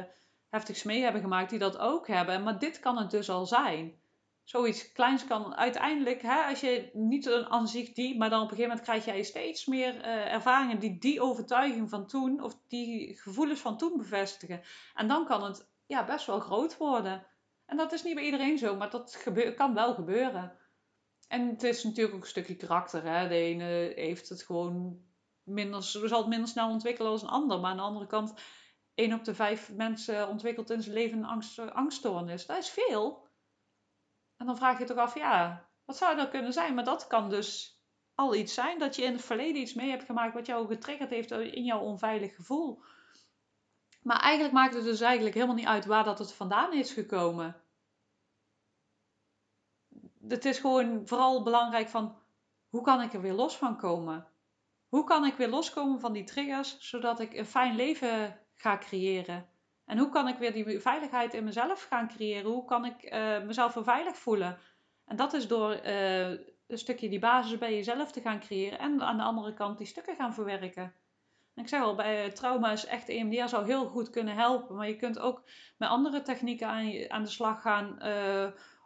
heftigs 0.48 0.82
mee 0.82 1.02
hebben 1.02 1.20
gemaakt, 1.20 1.50
die 1.50 1.58
dat 1.58 1.78
ook 1.78 2.06
hebben. 2.08 2.42
Maar 2.42 2.58
dit 2.58 2.80
kan 2.80 2.98
het 2.98 3.10
dus 3.10 3.30
al 3.30 3.46
zijn 3.46 3.98
zoiets 4.44 4.92
kleins 4.92 5.26
kan 5.26 5.56
uiteindelijk, 5.56 6.22
hè, 6.22 6.42
als 6.42 6.60
je 6.60 6.90
niet 6.92 7.26
een 7.26 7.46
aan 7.46 7.68
zich 7.68 7.92
die, 7.92 8.18
maar 8.18 8.30
dan 8.30 8.42
op 8.42 8.50
een 8.50 8.56
gegeven 8.56 8.76
moment 8.76 8.88
krijg 8.88 9.04
jij 9.04 9.22
steeds 9.22 9.66
meer 9.66 9.94
uh, 9.94 10.32
ervaringen 10.32 10.78
die 10.78 10.98
die 10.98 11.20
overtuiging 11.20 11.90
van 11.90 12.06
toen, 12.06 12.42
of 12.42 12.58
die 12.68 13.16
gevoelens 13.16 13.60
van 13.60 13.78
toen 13.78 13.96
bevestigen. 13.96 14.62
En 14.94 15.08
dan 15.08 15.24
kan 15.24 15.44
het 15.44 15.68
ja, 15.86 16.04
best 16.04 16.26
wel 16.26 16.40
groot 16.40 16.76
worden. 16.76 17.26
En 17.66 17.76
dat 17.76 17.92
is 17.92 18.02
niet 18.02 18.14
bij 18.14 18.24
iedereen 18.24 18.58
zo, 18.58 18.76
maar 18.76 18.90
dat 18.90 19.22
kan 19.56 19.74
wel 19.74 19.94
gebeuren. 19.94 20.52
En 21.28 21.48
het 21.48 21.62
is 21.62 21.84
natuurlijk 21.84 22.14
ook 22.14 22.22
een 22.22 22.28
stukje 22.28 22.56
karakter. 22.56 23.02
Hè. 23.02 23.28
De 23.28 23.34
ene 23.34 23.92
heeft 23.94 24.28
het 24.28 24.42
gewoon 24.42 25.02
minder, 25.42 25.82
zal 25.82 26.18
het 26.18 26.28
minder 26.28 26.48
snel 26.48 26.70
ontwikkelen 26.70 27.10
als 27.10 27.22
een 27.22 27.28
ander. 27.28 27.60
Maar 27.60 27.70
aan 27.70 27.76
de 27.76 27.82
andere 27.82 28.06
kant, 28.06 28.34
één 28.94 29.12
op 29.12 29.24
de 29.24 29.34
vijf 29.34 29.72
mensen 29.72 30.28
ontwikkelt 30.28 30.70
in 30.70 30.82
zijn 30.82 30.94
leven 30.94 31.18
een 31.18 31.24
angst, 31.24 31.58
angststoornis. 31.58 32.46
Dat 32.46 32.58
is 32.58 32.68
veel. 32.68 33.23
En 34.36 34.46
dan 34.46 34.56
vraag 34.56 34.78
je 34.78 34.84
toch 34.84 34.96
af, 34.96 35.14
ja, 35.14 35.68
wat 35.84 35.96
zou 35.96 36.16
dat 36.16 36.30
kunnen 36.30 36.52
zijn? 36.52 36.74
Maar 36.74 36.84
dat 36.84 37.06
kan 37.06 37.30
dus 37.30 37.78
al 38.14 38.34
iets 38.34 38.54
zijn 38.54 38.78
dat 38.78 38.96
je 38.96 39.02
in 39.02 39.12
het 39.12 39.24
verleden 39.24 39.62
iets 39.62 39.74
mee 39.74 39.90
hebt 39.90 40.04
gemaakt 40.04 40.34
wat 40.34 40.46
jou 40.46 40.66
getriggerd 40.66 41.10
heeft 41.10 41.30
in 41.30 41.64
jouw 41.64 41.80
onveilig 41.80 42.34
gevoel. 42.34 42.82
Maar 44.02 44.20
eigenlijk 44.20 44.54
maakt 44.54 44.74
het 44.74 44.84
dus 44.84 45.00
eigenlijk 45.00 45.34
helemaal 45.34 45.56
niet 45.56 45.66
uit 45.66 45.84
waar 45.84 46.04
dat 46.04 46.18
het 46.18 46.32
vandaan 46.32 46.72
is 46.72 46.92
gekomen. 46.92 47.62
Het 50.28 50.44
is 50.44 50.58
gewoon 50.58 51.06
vooral 51.06 51.42
belangrijk 51.42 51.88
van 51.88 52.18
hoe 52.68 52.82
kan 52.82 53.00
ik 53.00 53.12
er 53.12 53.20
weer 53.20 53.32
los 53.32 53.56
van 53.56 53.76
komen? 53.76 54.26
Hoe 54.88 55.04
kan 55.04 55.24
ik 55.24 55.34
weer 55.34 55.48
loskomen 55.48 56.00
van 56.00 56.12
die 56.12 56.24
triggers 56.24 56.78
zodat 56.78 57.20
ik 57.20 57.34
een 57.34 57.46
fijn 57.46 57.74
leven 57.74 58.40
ga 58.54 58.78
creëren? 58.78 59.48
En 59.84 59.98
hoe 59.98 60.08
kan 60.08 60.28
ik 60.28 60.38
weer 60.38 60.52
die 60.52 60.80
veiligheid 60.80 61.34
in 61.34 61.44
mezelf 61.44 61.82
gaan 61.82 62.08
creëren? 62.08 62.50
Hoe 62.50 62.64
kan 62.64 62.84
ik 62.84 63.12
uh, 63.12 63.42
mezelf 63.42 63.74
weer 63.74 63.84
veilig 63.84 64.16
voelen? 64.16 64.58
En 65.04 65.16
dat 65.16 65.32
is 65.32 65.48
door 65.48 65.80
uh, 65.84 66.28
een 66.66 66.78
stukje 66.78 67.08
die 67.08 67.18
basis 67.18 67.58
bij 67.58 67.74
jezelf 67.74 68.12
te 68.12 68.20
gaan 68.20 68.40
creëren 68.40 68.78
en 68.78 69.02
aan 69.02 69.16
de 69.16 69.22
andere 69.22 69.54
kant 69.54 69.78
die 69.78 69.86
stukken 69.86 70.16
gaan 70.16 70.34
verwerken. 70.34 70.94
En 71.54 71.62
ik 71.62 71.68
zeg 71.68 71.82
al, 71.82 71.94
bij 71.94 72.30
trauma 72.30 72.72
is 72.72 72.86
echt 72.86 73.08
EMDR 73.08 73.48
zou 73.48 73.66
heel 73.66 73.86
goed 73.86 74.10
kunnen 74.10 74.34
helpen, 74.34 74.76
maar 74.76 74.88
je 74.88 74.96
kunt 74.96 75.18
ook 75.18 75.42
met 75.76 75.88
andere 75.88 76.22
technieken 76.22 76.68
aan, 76.68 77.10
aan 77.10 77.22
de 77.22 77.28
slag 77.28 77.62
gaan 77.62 77.98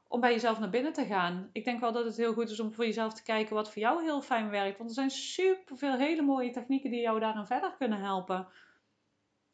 om 0.08 0.20
bij 0.20 0.32
jezelf 0.32 0.58
naar 0.58 0.70
binnen 0.70 0.92
te 0.92 1.04
gaan. 1.04 1.48
Ik 1.52 1.64
denk 1.64 1.80
wel 1.80 1.92
dat 1.92 2.04
het 2.04 2.16
heel 2.16 2.32
goed 2.32 2.50
is 2.50 2.60
om 2.60 2.72
voor 2.72 2.84
jezelf 2.84 3.14
te 3.14 3.22
kijken 3.22 3.54
wat 3.54 3.72
voor 3.72 3.82
jou 3.82 4.02
heel 4.02 4.22
fijn 4.22 4.50
werkt, 4.50 4.78
want 4.78 4.88
er 4.90 4.94
zijn 4.94 5.10
super 5.10 5.76
veel 5.76 5.96
hele 5.96 6.22
mooie 6.22 6.50
technieken 6.50 6.90
die 6.90 7.00
jou 7.00 7.20
daarin 7.20 7.46
verder 7.46 7.74
kunnen 7.78 8.00
helpen. 8.00 8.46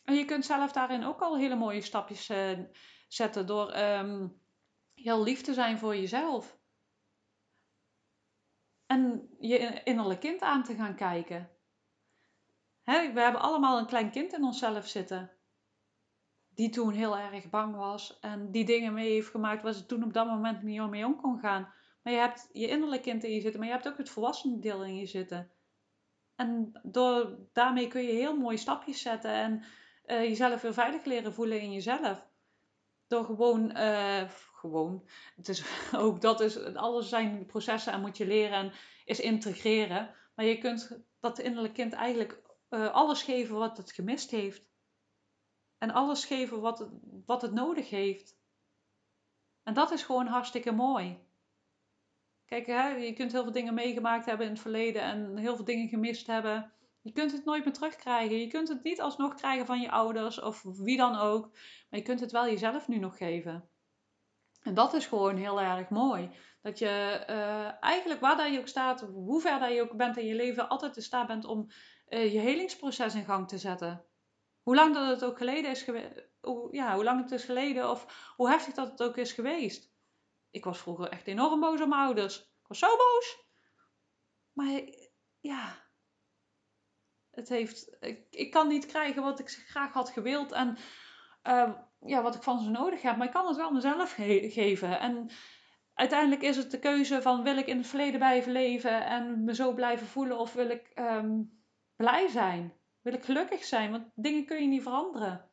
En 0.04 0.14
je 0.14 0.24
kunt 0.24 0.44
zelf 0.44 0.72
daarin 0.72 1.04
ook 1.04 1.20
al 1.20 1.36
hele 1.36 1.56
mooie 1.56 1.80
stapjes 1.80 2.30
uh, 2.30 2.58
zetten 3.08 3.46
door 3.46 3.76
um, 3.76 4.40
heel 4.94 5.22
lief 5.22 5.42
te 5.42 5.54
zijn 5.54 5.78
voor 5.78 5.96
jezelf. 5.96 6.58
En 8.86 9.28
je 9.38 9.82
innerlijk 9.82 10.20
kind 10.20 10.40
aan 10.40 10.62
te 10.62 10.74
gaan 10.74 10.94
kijken. 10.94 11.50
Hè, 12.82 13.12
we 13.12 13.20
hebben 13.20 13.40
allemaal 13.40 13.78
een 13.78 13.86
klein 13.86 14.10
kind 14.10 14.32
in 14.32 14.44
onszelf 14.44 14.88
zitten. 14.88 15.32
Die 16.48 16.70
toen 16.70 16.92
heel 16.92 17.18
erg 17.18 17.50
bang 17.50 17.76
was 17.76 18.18
en 18.20 18.50
die 18.50 18.64
dingen 18.64 18.92
mee 18.92 19.10
heeft 19.10 19.30
gemaakt 19.30 19.62
waar 19.62 19.72
ze 19.72 19.86
toen 19.86 20.04
op 20.04 20.12
dat 20.12 20.26
moment 20.26 20.62
niet 20.62 20.88
mee 20.90 21.06
om 21.06 21.16
kon 21.16 21.38
gaan. 21.38 21.72
Maar 22.02 22.12
je 22.12 22.18
hebt 22.18 22.48
je 22.52 22.68
innerlijk 22.68 23.02
kind 23.02 23.24
in 23.24 23.32
je 23.32 23.40
zitten, 23.40 23.60
maar 23.60 23.68
je 23.68 23.74
hebt 23.74 23.88
ook 23.88 23.98
het 23.98 24.10
volwassen 24.10 24.60
deel 24.60 24.84
in 24.84 24.96
je 24.96 25.06
zitten. 25.06 25.50
En 26.34 26.80
door, 26.82 27.38
daarmee 27.52 27.88
kun 27.88 28.02
je 28.02 28.12
heel 28.12 28.36
mooie 28.36 28.56
stapjes 28.56 29.02
zetten. 29.02 29.30
En 29.30 29.64
uh, 30.06 30.22
jezelf 30.22 30.62
weer 30.62 30.74
veilig 30.74 31.04
leren 31.04 31.34
voelen 31.34 31.60
in 31.60 31.72
jezelf. 31.72 32.26
Door 33.06 33.24
gewoon, 33.24 33.76
uh, 33.76 34.30
gewoon, 34.54 35.08
het 35.36 35.48
is 35.48 35.64
ook 36.04 36.20
dat 36.20 36.40
is, 36.40 36.74
alles 36.74 37.08
zijn 37.08 37.46
processen 37.46 37.92
en 37.92 38.00
moet 38.00 38.16
je 38.16 38.26
leren 38.26 38.58
en 38.58 38.72
is 39.04 39.20
integreren. 39.20 40.14
Maar 40.34 40.44
je 40.44 40.58
kunt 40.58 40.98
dat 41.20 41.38
innerlijk 41.38 41.74
kind 41.74 41.92
eigenlijk 41.92 42.42
uh, 42.70 42.92
alles 42.92 43.22
geven 43.22 43.56
wat 43.56 43.76
het 43.76 43.92
gemist 43.92 44.30
heeft. 44.30 44.62
En 45.78 45.90
alles 45.90 46.24
geven 46.24 46.60
wat 46.60 46.78
het, 46.78 46.88
wat 47.26 47.42
het 47.42 47.52
nodig 47.52 47.90
heeft. 47.90 48.36
En 49.62 49.74
dat 49.74 49.90
is 49.90 50.02
gewoon 50.02 50.26
hartstikke 50.26 50.72
mooi. 50.72 51.18
Kijk, 52.46 52.66
hè, 52.66 52.88
je 52.88 53.12
kunt 53.12 53.32
heel 53.32 53.42
veel 53.42 53.52
dingen 53.52 53.74
meegemaakt 53.74 54.26
hebben 54.26 54.46
in 54.46 54.52
het 54.52 54.62
verleden 54.62 55.02
en 55.02 55.36
heel 55.36 55.56
veel 55.56 55.64
dingen 55.64 55.88
gemist 55.88 56.26
hebben. 56.26 56.72
Je 57.04 57.12
kunt 57.12 57.32
het 57.32 57.44
nooit 57.44 57.64
meer 57.64 57.72
terugkrijgen. 57.72 58.40
Je 58.40 58.46
kunt 58.46 58.68
het 58.68 58.82
niet 58.82 59.00
alsnog 59.00 59.34
krijgen 59.34 59.66
van 59.66 59.80
je 59.80 59.90
ouders 59.90 60.40
of 60.40 60.62
wie 60.62 60.96
dan 60.96 61.16
ook. 61.16 61.50
Maar 61.90 62.00
je 62.00 62.02
kunt 62.02 62.20
het 62.20 62.32
wel 62.32 62.46
jezelf 62.46 62.88
nu 62.88 62.98
nog 62.98 63.16
geven. 63.16 63.68
En 64.62 64.74
dat 64.74 64.94
is 64.94 65.06
gewoon 65.06 65.36
heel 65.36 65.60
erg 65.60 65.88
mooi. 65.88 66.30
Dat 66.62 66.78
je 66.78 67.24
uh, 67.30 67.82
eigenlijk 67.82 68.20
waar 68.20 68.36
dat 68.36 68.52
je 68.52 68.58
ook 68.58 68.68
staat, 68.68 69.00
hoe 69.00 69.40
ver 69.40 69.58
dat 69.58 69.72
je 69.72 69.82
ook 69.82 69.96
bent 69.96 70.16
in 70.16 70.26
je 70.26 70.34
leven, 70.34 70.68
altijd 70.68 70.96
in 70.96 71.02
staat 71.02 71.26
bent 71.26 71.44
om 71.44 71.66
uh, 72.08 72.32
je 72.32 72.38
helingsproces 72.38 73.14
in 73.14 73.24
gang 73.24 73.48
te 73.48 73.58
zetten. 73.58 74.04
Hoe 74.62 74.74
lang 74.74 74.94
dat 74.94 75.08
het 75.08 75.24
ook 75.24 75.38
geleden 75.38 75.70
is 75.70 75.82
geweest, 75.82 76.28
ja, 76.70 76.94
hoe 76.94 77.04
lang 77.04 77.22
het 77.22 77.30
is 77.30 77.44
geleden 77.44 77.90
of 77.90 78.32
hoe 78.36 78.48
heftig 78.48 78.74
dat 78.74 78.90
het 78.90 79.02
ook 79.02 79.16
is 79.16 79.32
geweest. 79.32 79.92
Ik 80.50 80.64
was 80.64 80.78
vroeger 80.78 81.08
echt 81.08 81.26
enorm 81.26 81.60
boos 81.60 81.80
op 81.80 81.88
mijn 81.88 82.00
ouders. 82.00 82.38
Ik 82.40 82.66
was 82.66 82.78
zo 82.78 82.96
boos. 82.96 83.38
Maar 84.52 84.80
ja, 85.40 85.83
het 87.34 87.48
heeft, 87.48 87.96
ik, 88.00 88.26
ik 88.30 88.50
kan 88.50 88.68
niet 88.68 88.86
krijgen 88.86 89.22
wat 89.22 89.38
ik 89.38 89.48
graag 89.48 89.92
had 89.92 90.10
gewild 90.10 90.52
en 90.52 90.76
uh, 91.44 91.72
ja, 92.00 92.22
wat 92.22 92.34
ik 92.34 92.42
van 92.42 92.60
ze 92.60 92.70
nodig 92.70 93.02
heb. 93.02 93.16
Maar 93.16 93.26
ik 93.26 93.32
kan 93.32 93.46
het 93.46 93.56
wel 93.56 93.72
mezelf 93.72 94.12
ge 94.12 94.50
geven. 94.52 95.00
En 95.00 95.30
uiteindelijk 95.94 96.42
is 96.42 96.56
het 96.56 96.70
de 96.70 96.78
keuze 96.78 97.22
van 97.22 97.42
wil 97.42 97.56
ik 97.56 97.66
in 97.66 97.76
het 97.76 97.86
verleden 97.86 98.18
blijven 98.18 98.52
leven 98.52 99.06
en 99.06 99.44
me 99.44 99.54
zo 99.54 99.74
blijven 99.74 100.06
voelen 100.06 100.38
of 100.38 100.52
wil 100.52 100.70
ik 100.70 100.92
um, 100.94 101.62
blij 101.96 102.28
zijn? 102.28 102.72
Wil 103.02 103.12
ik 103.12 103.24
gelukkig 103.24 103.64
zijn? 103.64 103.90
Want 103.90 104.10
dingen 104.14 104.44
kun 104.44 104.62
je 104.62 104.68
niet 104.68 104.82
veranderen. 104.82 105.50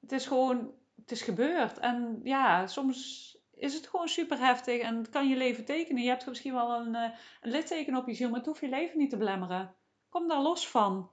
Het 0.00 0.12
is 0.12 0.26
gewoon, 0.26 0.74
het 0.96 1.10
is 1.10 1.22
gebeurd. 1.22 1.78
En 1.78 2.20
ja, 2.22 2.66
soms 2.66 3.32
is 3.54 3.74
het 3.74 3.86
gewoon 3.86 4.08
super 4.08 4.38
heftig 4.38 4.80
en 4.80 5.10
kan 5.10 5.28
je 5.28 5.36
leven 5.36 5.64
tekenen. 5.64 6.02
Je 6.02 6.08
hebt 6.08 6.26
misschien 6.26 6.54
wel 6.54 6.74
een, 6.74 6.94
uh, 6.94 7.18
een 7.40 7.50
litteken 7.50 7.96
op 7.96 8.06
je 8.06 8.14
ziel, 8.14 8.28
maar 8.28 8.38
het 8.38 8.46
hoeft 8.46 8.60
je 8.60 8.68
leven 8.68 8.98
niet 8.98 9.10
te 9.10 9.16
belemmeren. 9.16 9.74
Kom 10.14 10.28
daar 10.28 10.40
los 10.40 10.68
van. 10.68 11.10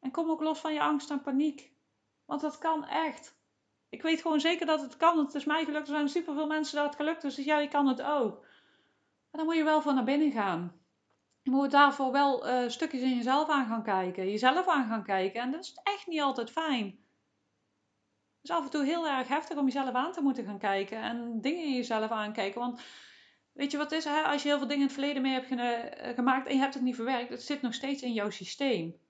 En 0.00 0.10
kom 0.10 0.30
ook 0.30 0.40
los 0.40 0.58
van 0.58 0.74
je 0.74 0.80
angst 0.80 1.10
en 1.10 1.22
paniek. 1.22 1.72
Want 2.24 2.40
dat 2.40 2.58
kan 2.58 2.84
echt. 2.84 3.38
Ik 3.88 4.02
weet 4.02 4.20
gewoon 4.20 4.40
zeker 4.40 4.66
dat 4.66 4.80
het 4.80 4.96
kan. 4.96 5.18
Het 5.18 5.34
is 5.34 5.44
mij 5.44 5.64
gelukt. 5.64 5.88
Er 5.88 5.94
zijn 5.94 6.08
superveel 6.08 6.46
mensen 6.46 6.76
dat 6.76 6.84
het 6.84 6.96
gelukt. 6.96 7.22
Dus 7.22 7.36
jij 7.36 7.68
kan 7.68 7.86
het 7.86 8.02
ook. 8.02 8.40
Maar 8.40 9.40
dan 9.40 9.44
moet 9.44 9.56
je 9.56 9.64
wel 9.64 9.82
van 9.82 9.94
naar 9.94 10.04
binnen 10.04 10.32
gaan. 10.32 10.80
Je 11.42 11.50
moet 11.50 11.70
daarvoor 11.70 12.12
wel 12.12 12.48
uh, 12.48 12.68
stukjes 12.68 13.02
in 13.02 13.16
jezelf 13.16 13.48
aan 13.48 13.66
gaan 13.66 13.82
kijken. 13.82 14.30
Jezelf 14.30 14.68
aan 14.68 14.88
gaan 14.88 15.04
kijken. 15.04 15.40
En 15.40 15.50
dat 15.50 15.64
is 15.64 15.80
echt 15.82 16.06
niet 16.06 16.20
altijd 16.20 16.50
fijn. 16.50 16.84
Het 16.86 18.42
is 18.42 18.50
af 18.50 18.64
en 18.64 18.70
toe 18.70 18.84
heel 18.84 19.08
erg 19.08 19.28
heftig 19.28 19.56
om 19.56 19.64
jezelf 19.64 19.94
aan 19.94 20.12
te 20.12 20.22
moeten 20.22 20.44
gaan 20.44 20.58
kijken. 20.58 21.02
En 21.02 21.40
dingen 21.40 21.64
in 21.64 21.74
jezelf 21.74 22.10
aankijken. 22.10 22.60
Want 22.60 22.80
weet 23.54 23.70
je 23.70 23.76
wat 23.76 23.92
is? 23.92 24.04
Hè? 24.04 24.22
Als 24.22 24.42
je 24.42 24.48
heel 24.48 24.58
veel 24.58 24.66
dingen 24.66 24.82
in 24.82 24.88
het 24.88 24.98
verleden 24.98 25.22
mee 25.22 25.32
hebt 25.32 25.50
eh, 25.50 26.14
gemaakt 26.14 26.46
en 26.46 26.54
je 26.54 26.60
hebt 26.60 26.74
het 26.74 26.82
niet 26.82 26.94
verwerkt. 26.94 27.30
Het 27.30 27.42
zit 27.42 27.62
nog 27.62 27.74
steeds 27.74 28.02
in 28.02 28.12
jouw 28.12 28.30
systeem. 28.30 29.02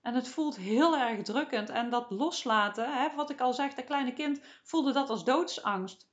En 0.00 0.14
het 0.14 0.28
voelt 0.28 0.56
heel 0.56 0.96
erg 0.96 1.22
drukkend. 1.22 1.70
En 1.70 1.90
dat 1.90 2.10
loslaten, 2.10 2.92
hè, 2.92 3.14
wat 3.14 3.30
ik 3.30 3.40
al 3.40 3.52
zeg, 3.52 3.74
dat 3.74 3.84
kleine 3.84 4.12
kind 4.12 4.40
voelde 4.62 4.92
dat 4.92 5.10
als 5.10 5.24
doodsangst. 5.24 6.10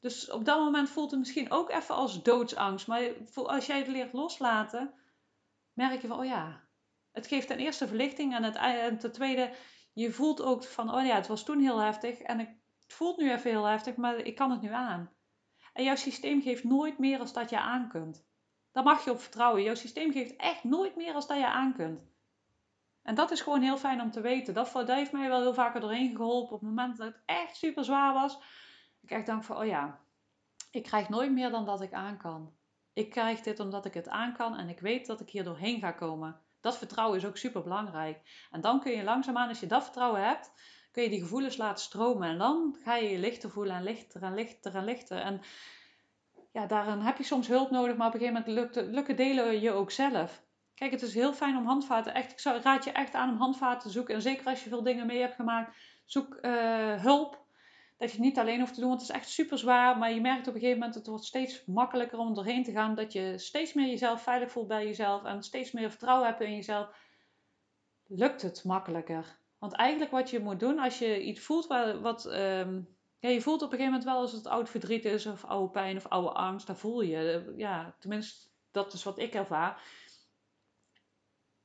Dus 0.00 0.30
op 0.30 0.44
dat 0.44 0.58
moment 0.58 0.90
voelt 0.90 1.10
het 1.10 1.20
misschien 1.20 1.50
ook 1.50 1.70
even 1.70 1.94
als 1.94 2.22
doodsangst. 2.22 2.86
Maar 2.86 3.12
als 3.34 3.66
jij 3.66 3.78
het 3.78 3.88
leert 3.88 4.12
loslaten, 4.12 4.94
merk 5.72 6.00
je 6.00 6.08
van, 6.08 6.18
oh 6.18 6.24
ja, 6.24 6.68
het 7.12 7.26
geeft 7.26 7.46
ten 7.46 7.58
eerste 7.58 7.86
verlichting. 7.86 8.34
En, 8.34 8.42
het, 8.42 8.56
en 8.56 8.98
ten 8.98 9.12
tweede, 9.12 9.50
je 9.92 10.12
voelt 10.12 10.42
ook 10.42 10.64
van, 10.64 10.94
oh 10.94 11.06
ja, 11.06 11.14
het 11.14 11.26
was 11.26 11.44
toen 11.44 11.60
heel 11.60 11.78
heftig. 11.78 12.18
En 12.18 12.38
het 12.38 12.56
voelt 12.86 13.16
nu 13.16 13.32
even 13.32 13.50
heel 13.50 13.64
heftig, 13.64 13.96
maar 13.96 14.16
ik 14.16 14.34
kan 14.34 14.50
het 14.50 14.60
nu 14.60 14.72
aan. 14.72 15.10
En 15.72 15.84
jouw 15.84 15.96
systeem 15.96 16.42
geeft 16.42 16.64
nooit 16.64 16.98
meer 16.98 17.18
als 17.18 17.32
dat 17.32 17.50
je 17.50 17.60
aan 17.60 17.88
kunt. 17.88 18.28
Daar 18.72 18.84
mag 18.84 19.04
je 19.04 19.10
op 19.10 19.20
vertrouwen. 19.20 19.62
Jouw 19.62 19.74
systeem 19.74 20.12
geeft 20.12 20.36
echt 20.36 20.64
nooit 20.64 20.96
meer 20.96 21.14
als 21.14 21.26
dat 21.26 21.38
je 21.38 21.46
aan 21.46 21.74
kunt. 21.74 22.08
En 23.02 23.14
dat 23.14 23.30
is 23.30 23.40
gewoon 23.40 23.62
heel 23.62 23.76
fijn 23.76 24.00
om 24.00 24.10
te 24.10 24.20
weten. 24.20 24.54
Dat, 24.54 24.86
heeft 24.86 25.12
mij 25.12 25.28
wel 25.28 25.40
heel 25.40 25.54
vaker 25.54 25.80
doorheen 25.80 26.16
geholpen. 26.16 26.54
Op 26.54 26.60
het 26.60 26.68
moment 26.68 26.96
dat 26.96 27.06
het 27.06 27.22
echt 27.26 27.56
super 27.56 27.84
zwaar 27.84 28.12
was. 28.12 28.38
Ik 29.00 29.10
echt 29.10 29.26
denk 29.26 29.44
van, 29.44 29.56
oh 29.56 29.66
ja, 29.66 30.00
ik 30.70 30.82
krijg 30.82 31.08
nooit 31.08 31.32
meer 31.32 31.50
dan 31.50 31.64
dat 31.64 31.80
ik 31.80 31.92
aan 31.92 32.16
kan. 32.16 32.54
Ik 32.92 33.10
krijg 33.10 33.40
dit 33.40 33.60
omdat 33.60 33.84
ik 33.84 33.94
het 33.94 34.08
aan 34.08 34.32
kan 34.32 34.56
en 34.56 34.68
ik 34.68 34.80
weet 34.80 35.06
dat 35.06 35.20
ik 35.20 35.30
hier 35.30 35.44
doorheen 35.44 35.80
ga 35.80 35.92
komen. 35.92 36.40
Dat 36.60 36.78
vertrouwen 36.78 37.18
is 37.18 37.26
ook 37.26 37.36
super 37.36 37.62
belangrijk. 37.62 38.46
En 38.50 38.60
dan 38.60 38.80
kun 38.80 38.92
je 38.92 39.04
langzaamaan, 39.04 39.48
als 39.48 39.60
je 39.60 39.66
dat 39.66 39.82
vertrouwen 39.82 40.24
hebt, 40.24 40.52
kun 40.90 41.02
je 41.02 41.08
die 41.08 41.20
gevoelens 41.20 41.56
laten 41.56 41.84
stromen. 41.84 42.28
En 42.28 42.38
dan 42.38 42.76
ga 42.82 42.96
je 42.96 43.10
je 43.10 43.18
lichter 43.18 43.50
voelen 43.50 43.76
en 43.76 43.82
lichter 43.82 44.22
en 44.22 44.34
lichter 44.34 44.74
en 44.74 44.84
lichter. 44.84 45.18
En 45.18 45.40
ja, 46.52 46.66
daarin 46.66 46.98
heb 46.98 47.16
je 47.16 47.24
soms 47.24 47.48
hulp 47.48 47.70
nodig, 47.70 47.96
maar 47.96 48.06
op 48.06 48.14
een 48.14 48.20
gegeven 48.20 48.44
moment 48.46 48.74
lukt, 48.74 48.90
lukken 48.90 49.16
delen 49.16 49.60
je 49.60 49.70
ook 49.70 49.90
zelf. 49.90 50.42
Kijk, 50.74 50.92
het 50.92 51.02
is 51.02 51.14
heel 51.14 51.32
fijn 51.32 51.56
om 51.56 51.66
handvaten. 51.66 52.14
Echt, 52.14 52.32
ik 52.32 52.38
zou, 52.38 52.60
raad 52.60 52.84
je 52.84 52.92
echt 52.92 53.14
aan 53.14 53.30
om 53.30 53.36
handvaten 53.36 53.80
te 53.80 53.90
zoeken. 53.90 54.14
En 54.14 54.22
zeker 54.22 54.46
als 54.46 54.62
je 54.62 54.68
veel 54.68 54.82
dingen 54.82 55.06
mee 55.06 55.20
hebt 55.20 55.34
gemaakt, 55.34 55.76
zoek 56.04 56.38
uh, 56.42 57.02
hulp. 57.02 57.48
Dat 57.98 58.10
je 58.10 58.16
het 58.16 58.24
niet 58.24 58.38
alleen 58.38 58.60
hoeft 58.60 58.74
te 58.74 58.80
doen, 58.80 58.88
want 58.88 59.00
het 59.00 59.10
is 59.10 59.16
echt 59.16 59.28
super 59.28 59.58
zwaar. 59.58 59.98
Maar 59.98 60.12
je 60.12 60.20
merkt 60.20 60.48
op 60.48 60.54
een 60.54 60.60
gegeven 60.60 60.78
moment, 60.78 60.94
het 60.94 61.06
wordt 61.06 61.24
steeds 61.24 61.64
makkelijker 61.66 62.18
om 62.18 62.34
doorheen 62.34 62.64
te 62.64 62.72
gaan. 62.72 62.94
Dat 62.94 63.12
je 63.12 63.38
steeds 63.38 63.72
meer 63.72 63.86
jezelf 63.86 64.22
veilig 64.22 64.50
voelt 64.50 64.68
bij 64.68 64.86
jezelf. 64.86 65.24
En 65.24 65.42
steeds 65.42 65.72
meer 65.72 65.90
vertrouwen 65.90 66.26
hebt 66.26 66.40
in 66.40 66.54
jezelf. 66.54 66.88
Lukt 68.06 68.42
het 68.42 68.64
makkelijker. 68.64 69.39
Want 69.60 69.72
eigenlijk 69.72 70.10
wat 70.10 70.30
je 70.30 70.40
moet 70.40 70.60
doen 70.60 70.78
als 70.78 70.98
je 70.98 71.22
iets 71.22 71.40
voelt 71.40 71.66
wat... 71.66 72.00
wat 72.00 72.24
um, 72.26 72.98
ja, 73.18 73.28
je 73.28 73.40
voelt 73.40 73.62
op 73.62 73.72
een 73.72 73.78
gegeven 73.78 73.92
moment 73.92 74.04
wel 74.04 74.20
als 74.20 74.32
het 74.32 74.46
oud 74.46 74.68
verdriet 74.68 75.04
is, 75.04 75.26
of 75.26 75.44
oude 75.44 75.70
pijn 75.70 75.96
of 75.96 76.06
oude 76.06 76.32
angst. 76.32 76.66
Daar 76.66 76.76
voel 76.76 77.00
je. 77.00 77.52
Ja, 77.56 77.96
tenminste, 77.98 78.48
dat 78.70 78.92
is 78.92 79.02
wat 79.02 79.18
ik 79.18 79.34
ervaar 79.34 79.82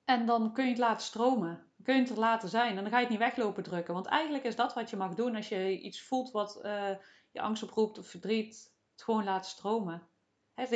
en 0.05 0.25
dan 0.25 0.53
kun 0.53 0.63
je 0.63 0.69
het 0.69 0.79
laten 0.79 1.05
stromen. 1.05 1.67
kun 1.83 1.95
je 1.95 2.01
het 2.01 2.09
er 2.09 2.17
laten 2.17 2.49
zijn. 2.49 2.77
En 2.77 2.83
dan 2.83 2.91
ga 2.91 2.95
je 2.95 3.01
het 3.01 3.09
niet 3.09 3.19
weglopen 3.19 3.63
drukken. 3.63 3.93
Want 3.93 4.05
eigenlijk 4.05 4.43
is 4.43 4.55
dat 4.55 4.73
wat 4.73 4.89
je 4.89 4.95
mag 4.95 5.13
doen 5.13 5.35
als 5.35 5.49
je 5.49 5.79
iets 5.79 6.01
voelt 6.01 6.31
wat 6.31 6.59
uh, 6.63 6.89
je 7.31 7.41
angst 7.41 7.63
oproept 7.63 7.97
of 7.97 8.07
verdriet. 8.07 8.73
Het 8.91 9.03
gewoon 9.03 9.23
laten 9.23 9.51
stromen. 9.51 10.07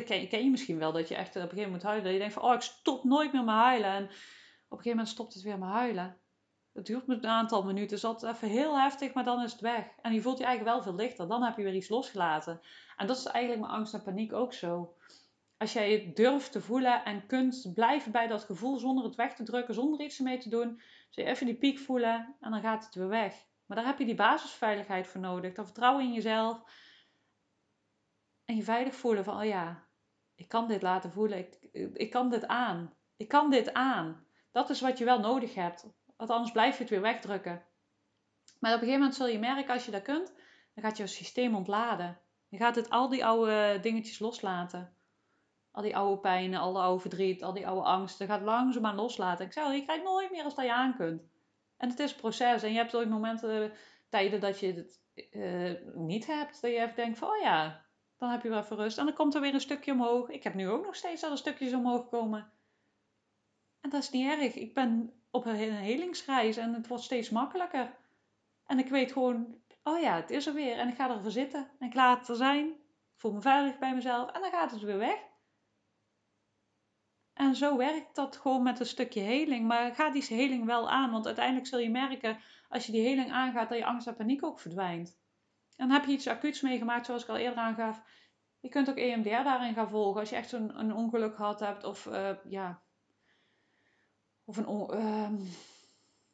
Ken, 0.05 0.27
ken, 0.27 0.43
je 0.43 0.49
misschien 0.49 0.77
wel. 0.77 0.91
Dat 0.91 1.07
je 1.07 1.15
echt 1.15 1.29
op 1.29 1.35
een 1.35 1.41
gegeven 1.41 1.65
moment 1.65 1.83
huilen. 1.83 2.03
Dat 2.03 2.13
je 2.13 2.19
denkt 2.19 2.33
van, 2.33 2.43
oh 2.43 2.53
ik 2.53 2.61
stop 2.61 3.03
nooit 3.03 3.33
meer 3.33 3.43
met 3.43 3.55
huilen. 3.55 3.89
En 3.89 4.03
op 4.03 4.09
een 4.09 4.77
gegeven 4.77 4.89
moment 4.89 5.07
stopt 5.07 5.33
het 5.33 5.43
weer 5.43 5.59
met 5.59 5.69
huilen. 5.69 6.17
Het 6.73 6.85
duurt 6.85 7.07
een 7.07 7.27
aantal 7.27 7.63
minuten. 7.63 7.97
is 7.97 8.03
altijd 8.03 8.35
even 8.35 8.47
heel 8.47 8.79
heftig, 8.79 9.13
maar 9.13 9.23
dan 9.23 9.43
is 9.43 9.51
het 9.51 9.61
weg. 9.61 9.85
En 10.01 10.13
je 10.13 10.21
voelt 10.21 10.37
je 10.37 10.43
eigenlijk 10.43 10.75
wel 10.75 10.83
veel 10.83 11.03
lichter. 11.03 11.27
Dan 11.27 11.43
heb 11.43 11.57
je 11.57 11.63
weer 11.63 11.75
iets 11.75 11.89
losgelaten. 11.89 12.61
En 12.97 13.07
dat 13.07 13.17
is 13.17 13.25
eigenlijk 13.25 13.65
mijn 13.65 13.77
angst 13.77 13.93
en 13.93 14.03
paniek 14.03 14.33
ook 14.33 14.53
zo 14.53 14.93
als 15.59 15.73
jij 15.73 15.91
het 15.91 16.15
durft 16.15 16.51
te 16.51 16.61
voelen 16.61 17.05
en 17.05 17.25
kunt 17.25 17.71
blijven 17.73 18.11
bij 18.11 18.27
dat 18.27 18.43
gevoel 18.43 18.77
zonder 18.77 19.03
het 19.03 19.15
weg 19.15 19.35
te 19.35 19.43
drukken, 19.43 19.73
zonder 19.73 20.01
iets 20.01 20.17
ermee 20.17 20.37
te 20.37 20.49
doen, 20.49 20.81
je 21.09 21.23
even 21.23 21.45
die 21.45 21.55
piek 21.55 21.79
voelen 21.79 22.35
en 22.39 22.51
dan 22.51 22.61
gaat 22.61 22.85
het 22.85 22.95
weer 22.95 23.07
weg. 23.07 23.45
Maar 23.65 23.77
daar 23.77 23.85
heb 23.85 23.99
je 23.99 24.05
die 24.05 24.15
basisveiligheid 24.15 25.07
voor 25.07 25.21
nodig. 25.21 25.53
Dat 25.53 25.65
vertrouwen 25.65 26.03
in 26.03 26.13
jezelf 26.13 26.63
en 28.45 28.55
je 28.55 28.63
veilig 28.63 28.95
voelen 28.95 29.23
van, 29.23 29.37
oh 29.37 29.45
ja, 29.45 29.87
ik 30.35 30.47
kan 30.47 30.67
dit 30.67 30.81
laten 30.81 31.11
voelen, 31.11 31.37
ik, 31.37 31.57
ik 31.93 32.09
kan 32.09 32.29
dit 32.29 32.47
aan. 32.47 32.93
Ik 33.17 33.27
kan 33.27 33.49
dit 33.49 33.73
aan. 33.73 34.25
Dat 34.51 34.69
is 34.69 34.81
wat 34.81 34.97
je 34.97 35.05
wel 35.05 35.19
nodig 35.19 35.53
hebt, 35.55 35.89
want 36.19 36.29
anders 36.29 36.51
blijf 36.51 36.75
je 36.75 36.81
het 36.81 36.89
weer 36.89 37.01
wegdrukken. 37.01 37.65
Maar 38.59 38.73
op 38.73 38.81
een 38.81 38.87
gegeven 38.87 38.99
moment 38.99 39.15
zul 39.15 39.27
je 39.27 39.39
merken, 39.39 39.73
als 39.73 39.85
je 39.85 39.91
dat 39.91 40.01
kunt, 40.01 40.33
dan 40.73 40.83
gaat 40.83 40.97
je 40.97 41.07
systeem 41.07 41.55
ontladen. 41.55 42.19
Je 42.47 42.57
gaat 42.57 42.75
het, 42.75 42.89
al 42.89 43.09
die 43.09 43.25
oude 43.25 43.79
dingetjes 43.81 44.19
loslaten 44.19 44.93
al 45.71 45.81
die 45.81 45.95
oude 45.95 46.21
pijnen, 46.21 46.59
al 46.59 46.73
die 46.73 46.81
oude 46.81 47.01
verdriet, 47.01 47.43
al 47.43 47.53
die 47.53 47.67
oude 47.67 47.87
angsten, 47.87 48.27
gaat 48.27 48.41
langzaamaan 48.41 48.95
loslaten. 48.95 49.45
Ik 49.45 49.53
zei 49.53 49.75
je 49.75 49.83
krijgt 49.83 50.03
nooit 50.03 50.31
meer 50.31 50.43
als 50.43 50.55
dat 50.55 50.65
je 50.65 50.73
aan 50.73 50.95
kunt. 50.95 51.21
En 51.77 51.89
het 51.89 51.99
is 51.99 52.11
een 52.11 52.17
proces. 52.17 52.63
En 52.63 52.71
je 52.71 52.77
hebt 52.77 52.95
ooit 52.95 53.09
momenten, 53.09 53.71
tijden 54.09 54.39
dat 54.39 54.59
je 54.59 54.73
het 54.73 55.01
uh, 55.31 55.95
niet 55.95 56.25
hebt. 56.27 56.61
Dat 56.61 56.71
je 56.71 56.77
even 56.77 56.95
denkt 56.95 57.21
oh 57.21 57.41
ja, 57.41 57.85
dan 58.17 58.29
heb 58.29 58.43
je 58.43 58.49
wel 58.49 58.59
even 58.59 58.75
rust. 58.75 58.97
En 58.97 59.05
dan 59.05 59.13
komt 59.13 59.35
er 59.35 59.41
weer 59.41 59.53
een 59.53 59.59
stukje 59.59 59.91
omhoog. 59.91 60.29
Ik 60.29 60.43
heb 60.43 60.53
nu 60.53 60.69
ook 60.69 60.85
nog 60.85 60.95
steeds 60.95 61.23
al 61.23 61.31
een 61.31 61.37
stukjes 61.37 61.73
omhoog 61.73 62.09
komen. 62.09 62.51
En 63.81 63.89
dat 63.89 64.01
is 64.01 64.09
niet 64.09 64.29
erg. 64.29 64.55
Ik 64.55 64.73
ben 64.73 65.18
op 65.31 65.45
een 65.45 65.55
helingsreis 65.55 66.57
en 66.57 66.73
het 66.73 66.87
wordt 66.87 67.03
steeds 67.03 67.29
makkelijker. 67.29 67.97
En 68.65 68.79
ik 68.79 68.89
weet 68.89 69.11
gewoon, 69.11 69.61
oh 69.83 69.99
ja, 69.99 70.15
het 70.15 70.29
is 70.29 70.45
er 70.45 70.53
weer. 70.53 70.77
En 70.77 70.87
ik 70.87 70.95
ga 70.95 71.09
ervoor 71.09 71.31
zitten. 71.31 71.69
En 71.79 71.87
ik 71.87 71.93
laat 71.93 72.19
het 72.19 72.27
er 72.27 72.35
zijn. 72.35 72.65
Ik 72.67 73.25
voel 73.25 73.33
me 73.33 73.41
veilig 73.41 73.77
bij 73.77 73.95
mezelf. 73.95 74.31
En 74.31 74.41
dan 74.41 74.51
gaat 74.51 74.71
het 74.71 74.81
weer 74.81 74.97
weg. 74.97 75.27
En 77.33 77.55
zo 77.55 77.77
werkt 77.77 78.15
dat 78.15 78.37
gewoon 78.37 78.63
met 78.63 78.79
een 78.79 78.85
stukje 78.85 79.21
heling. 79.21 79.67
Maar 79.67 79.95
ga 79.95 80.09
die 80.09 80.25
heling 80.27 80.65
wel 80.65 80.89
aan, 80.89 81.11
want 81.11 81.25
uiteindelijk 81.25 81.67
zul 81.67 81.79
je 81.79 81.89
merken 81.89 82.39
als 82.69 82.85
je 82.85 82.91
die 82.91 83.07
heling 83.07 83.31
aangaat 83.31 83.69
dat 83.69 83.77
je 83.77 83.85
angst 83.85 84.07
en 84.07 84.15
paniek 84.15 84.45
ook 84.45 84.59
verdwijnt. 84.59 85.19
En 85.75 85.87
dan 85.87 85.97
heb 85.97 86.05
je 86.05 86.11
iets 86.11 86.27
acuuts 86.27 86.61
meegemaakt, 86.61 87.05
zoals 87.05 87.23
ik 87.23 87.29
al 87.29 87.37
eerder 87.37 87.59
aangaf. 87.59 88.03
Je 88.59 88.69
kunt 88.69 88.89
ook 88.89 88.97
EMDR 88.97 89.29
daarin 89.29 89.73
gaan 89.73 89.89
volgen 89.89 90.19
als 90.19 90.29
je 90.29 90.35
echt 90.35 90.51
een, 90.51 90.93
ongeluk 90.93 91.35
gehad 91.35 91.59
hebt 91.59 91.83
of 91.83 92.05
uh, 92.05 92.31
ja, 92.43 92.81
of 94.49 94.57
een 94.57 94.99
uh, 94.99 95.29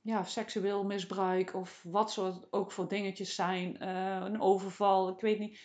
ja, 0.02 0.24
seksueel 0.24 0.84
misbruik 0.84 1.54
of 1.54 1.84
wat 1.84 2.12
soort 2.12 2.52
ook 2.54 2.72
voor 2.72 2.88
dingetjes 2.88 3.36
zijn, 3.36 3.84
uh, 3.84 4.22
een 4.24 4.42
overval, 4.42 5.10
ik 5.10 5.20
weet 5.20 5.40
niet 5.40 5.60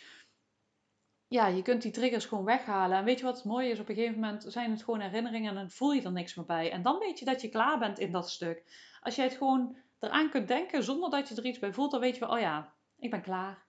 ja, 1.30 1.47
je 1.47 1.62
kunt 1.62 1.83
die 1.83 1.92
triggers 1.92 2.25
gewoon 2.25 2.45
weghalen. 2.45 2.99
En 2.99 3.04
weet 3.04 3.19
je 3.19 3.25
wat 3.25 3.37
het 3.37 3.45
mooie 3.45 3.71
is? 3.71 3.80
Op 3.80 3.88
een 3.88 3.95
gegeven 3.95 4.21
moment 4.21 4.45
zijn 4.49 4.71
het 4.71 4.83
gewoon 4.83 5.00
herinneringen 5.00 5.49
en 5.49 5.54
dan 5.54 5.71
voel 5.71 5.92
je 5.92 6.02
er 6.02 6.12
niks 6.12 6.35
meer 6.35 6.47
bij. 6.47 6.71
En 6.71 6.83
dan 6.83 6.99
weet 6.99 7.19
je 7.19 7.25
dat 7.25 7.40
je 7.40 7.49
klaar 7.49 7.78
bent 7.78 7.99
in 7.99 8.12
dat 8.12 8.30
stuk. 8.30 8.64
Als 9.00 9.14
jij 9.14 9.25
het 9.25 9.37
gewoon 9.37 9.76
eraan 9.99 10.30
kunt 10.30 10.49
denken 10.49 10.85
zonder 10.85 11.11
dat 11.11 11.28
je 11.28 11.35
er 11.35 11.45
iets 11.45 11.59
bij 11.59 11.73
voelt, 11.73 11.90
dan 11.90 12.00
weet 12.00 12.14
je 12.14 12.21
wel, 12.21 12.30
oh 12.30 12.40
ja, 12.40 12.75
ik 12.99 13.11
ben 13.11 13.23
klaar. 13.23 13.66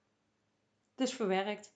Het 0.96 1.08
is 1.08 1.16
verwerkt. 1.16 1.76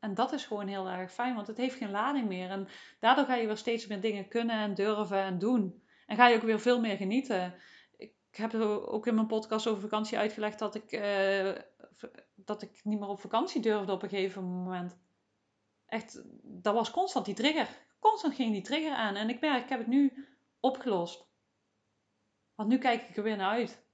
En 0.00 0.14
dat 0.14 0.32
is 0.32 0.44
gewoon 0.44 0.66
heel 0.66 0.88
erg 0.88 1.12
fijn, 1.12 1.34
want 1.34 1.46
het 1.46 1.56
heeft 1.56 1.76
geen 1.76 1.90
lading 1.90 2.28
meer. 2.28 2.50
En 2.50 2.68
daardoor 2.98 3.24
ga 3.24 3.34
je 3.34 3.46
weer 3.46 3.56
steeds 3.56 3.86
meer 3.86 4.00
dingen 4.00 4.28
kunnen 4.28 4.56
en 4.56 4.74
durven 4.74 5.18
en 5.22 5.38
doen. 5.38 5.82
En 6.06 6.16
ga 6.16 6.28
je 6.28 6.36
ook 6.36 6.42
weer 6.42 6.60
veel 6.60 6.80
meer 6.80 6.96
genieten. 6.96 7.54
Ik, 7.96 8.12
heb 8.30 8.54
ook 8.54 9.06
in 9.06 9.14
mijn 9.14 9.26
podcast 9.26 9.66
over 9.66 9.80
vakantie 9.80 10.18
uitgelegd 10.18 10.58
dat 10.58 10.74
ik, 10.74 10.92
eh, 10.92 11.52
dat 12.34 12.62
ik 12.62 12.80
niet 12.84 12.98
meer 12.98 13.08
op 13.08 13.20
vakantie 13.20 13.60
durfde 13.60 13.92
op 13.92 14.02
een 14.02 14.08
gegeven 14.08 14.44
moment. 14.44 14.98
Echt, 15.86 16.22
dat 16.42 16.74
was 16.74 16.90
constant 16.90 17.24
die 17.24 17.34
trigger. 17.34 17.68
Constant 17.98 18.34
ging 18.34 18.52
die 18.52 18.62
trigger 18.62 18.94
aan. 18.94 19.14
En 19.14 19.28
ik 19.28 19.40
merk, 19.40 19.62
ik 19.62 19.68
heb 19.68 19.78
het 19.78 19.88
nu 19.88 20.26
opgelost. 20.60 21.28
Want 22.54 22.68
nu 22.68 22.78
kijk 22.78 23.08
ik 23.08 23.16
er 23.16 23.22
weer 23.22 23.36
naar 23.36 23.50
uit. 23.50 23.84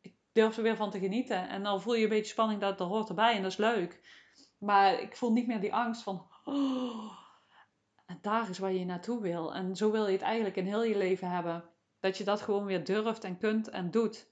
Ik 0.00 0.14
durf 0.32 0.56
er 0.56 0.62
weer 0.62 0.76
van 0.76 0.90
te 0.90 0.98
genieten. 0.98 1.48
En 1.48 1.62
dan 1.62 1.82
voel 1.82 1.94
je 1.94 2.02
een 2.02 2.08
beetje 2.08 2.32
spanning 2.32 2.60
dat 2.60 2.80
er 2.80 2.86
hoort 2.86 3.08
erbij 3.08 3.34
en 3.36 3.42
dat 3.42 3.50
is 3.50 3.56
leuk. 3.56 4.00
Maar 4.64 5.00
ik 5.00 5.16
voel 5.16 5.32
niet 5.32 5.46
meer 5.46 5.60
die 5.60 5.74
angst 5.74 6.02
van. 6.02 6.26
Oh, 6.44 7.12
en 8.06 8.18
daar 8.20 8.50
is 8.50 8.58
waar 8.58 8.72
je 8.72 8.84
naartoe 8.84 9.20
wil. 9.20 9.54
En 9.54 9.76
zo 9.76 9.90
wil 9.90 10.06
je 10.06 10.12
het 10.12 10.22
eigenlijk 10.22 10.56
in 10.56 10.66
heel 10.66 10.84
je 10.84 10.96
leven 10.96 11.30
hebben. 11.30 11.64
Dat 12.00 12.18
je 12.18 12.24
dat 12.24 12.40
gewoon 12.40 12.64
weer 12.64 12.84
durft 12.84 13.24
en 13.24 13.38
kunt 13.38 13.68
en 13.68 13.90
doet. 13.90 14.30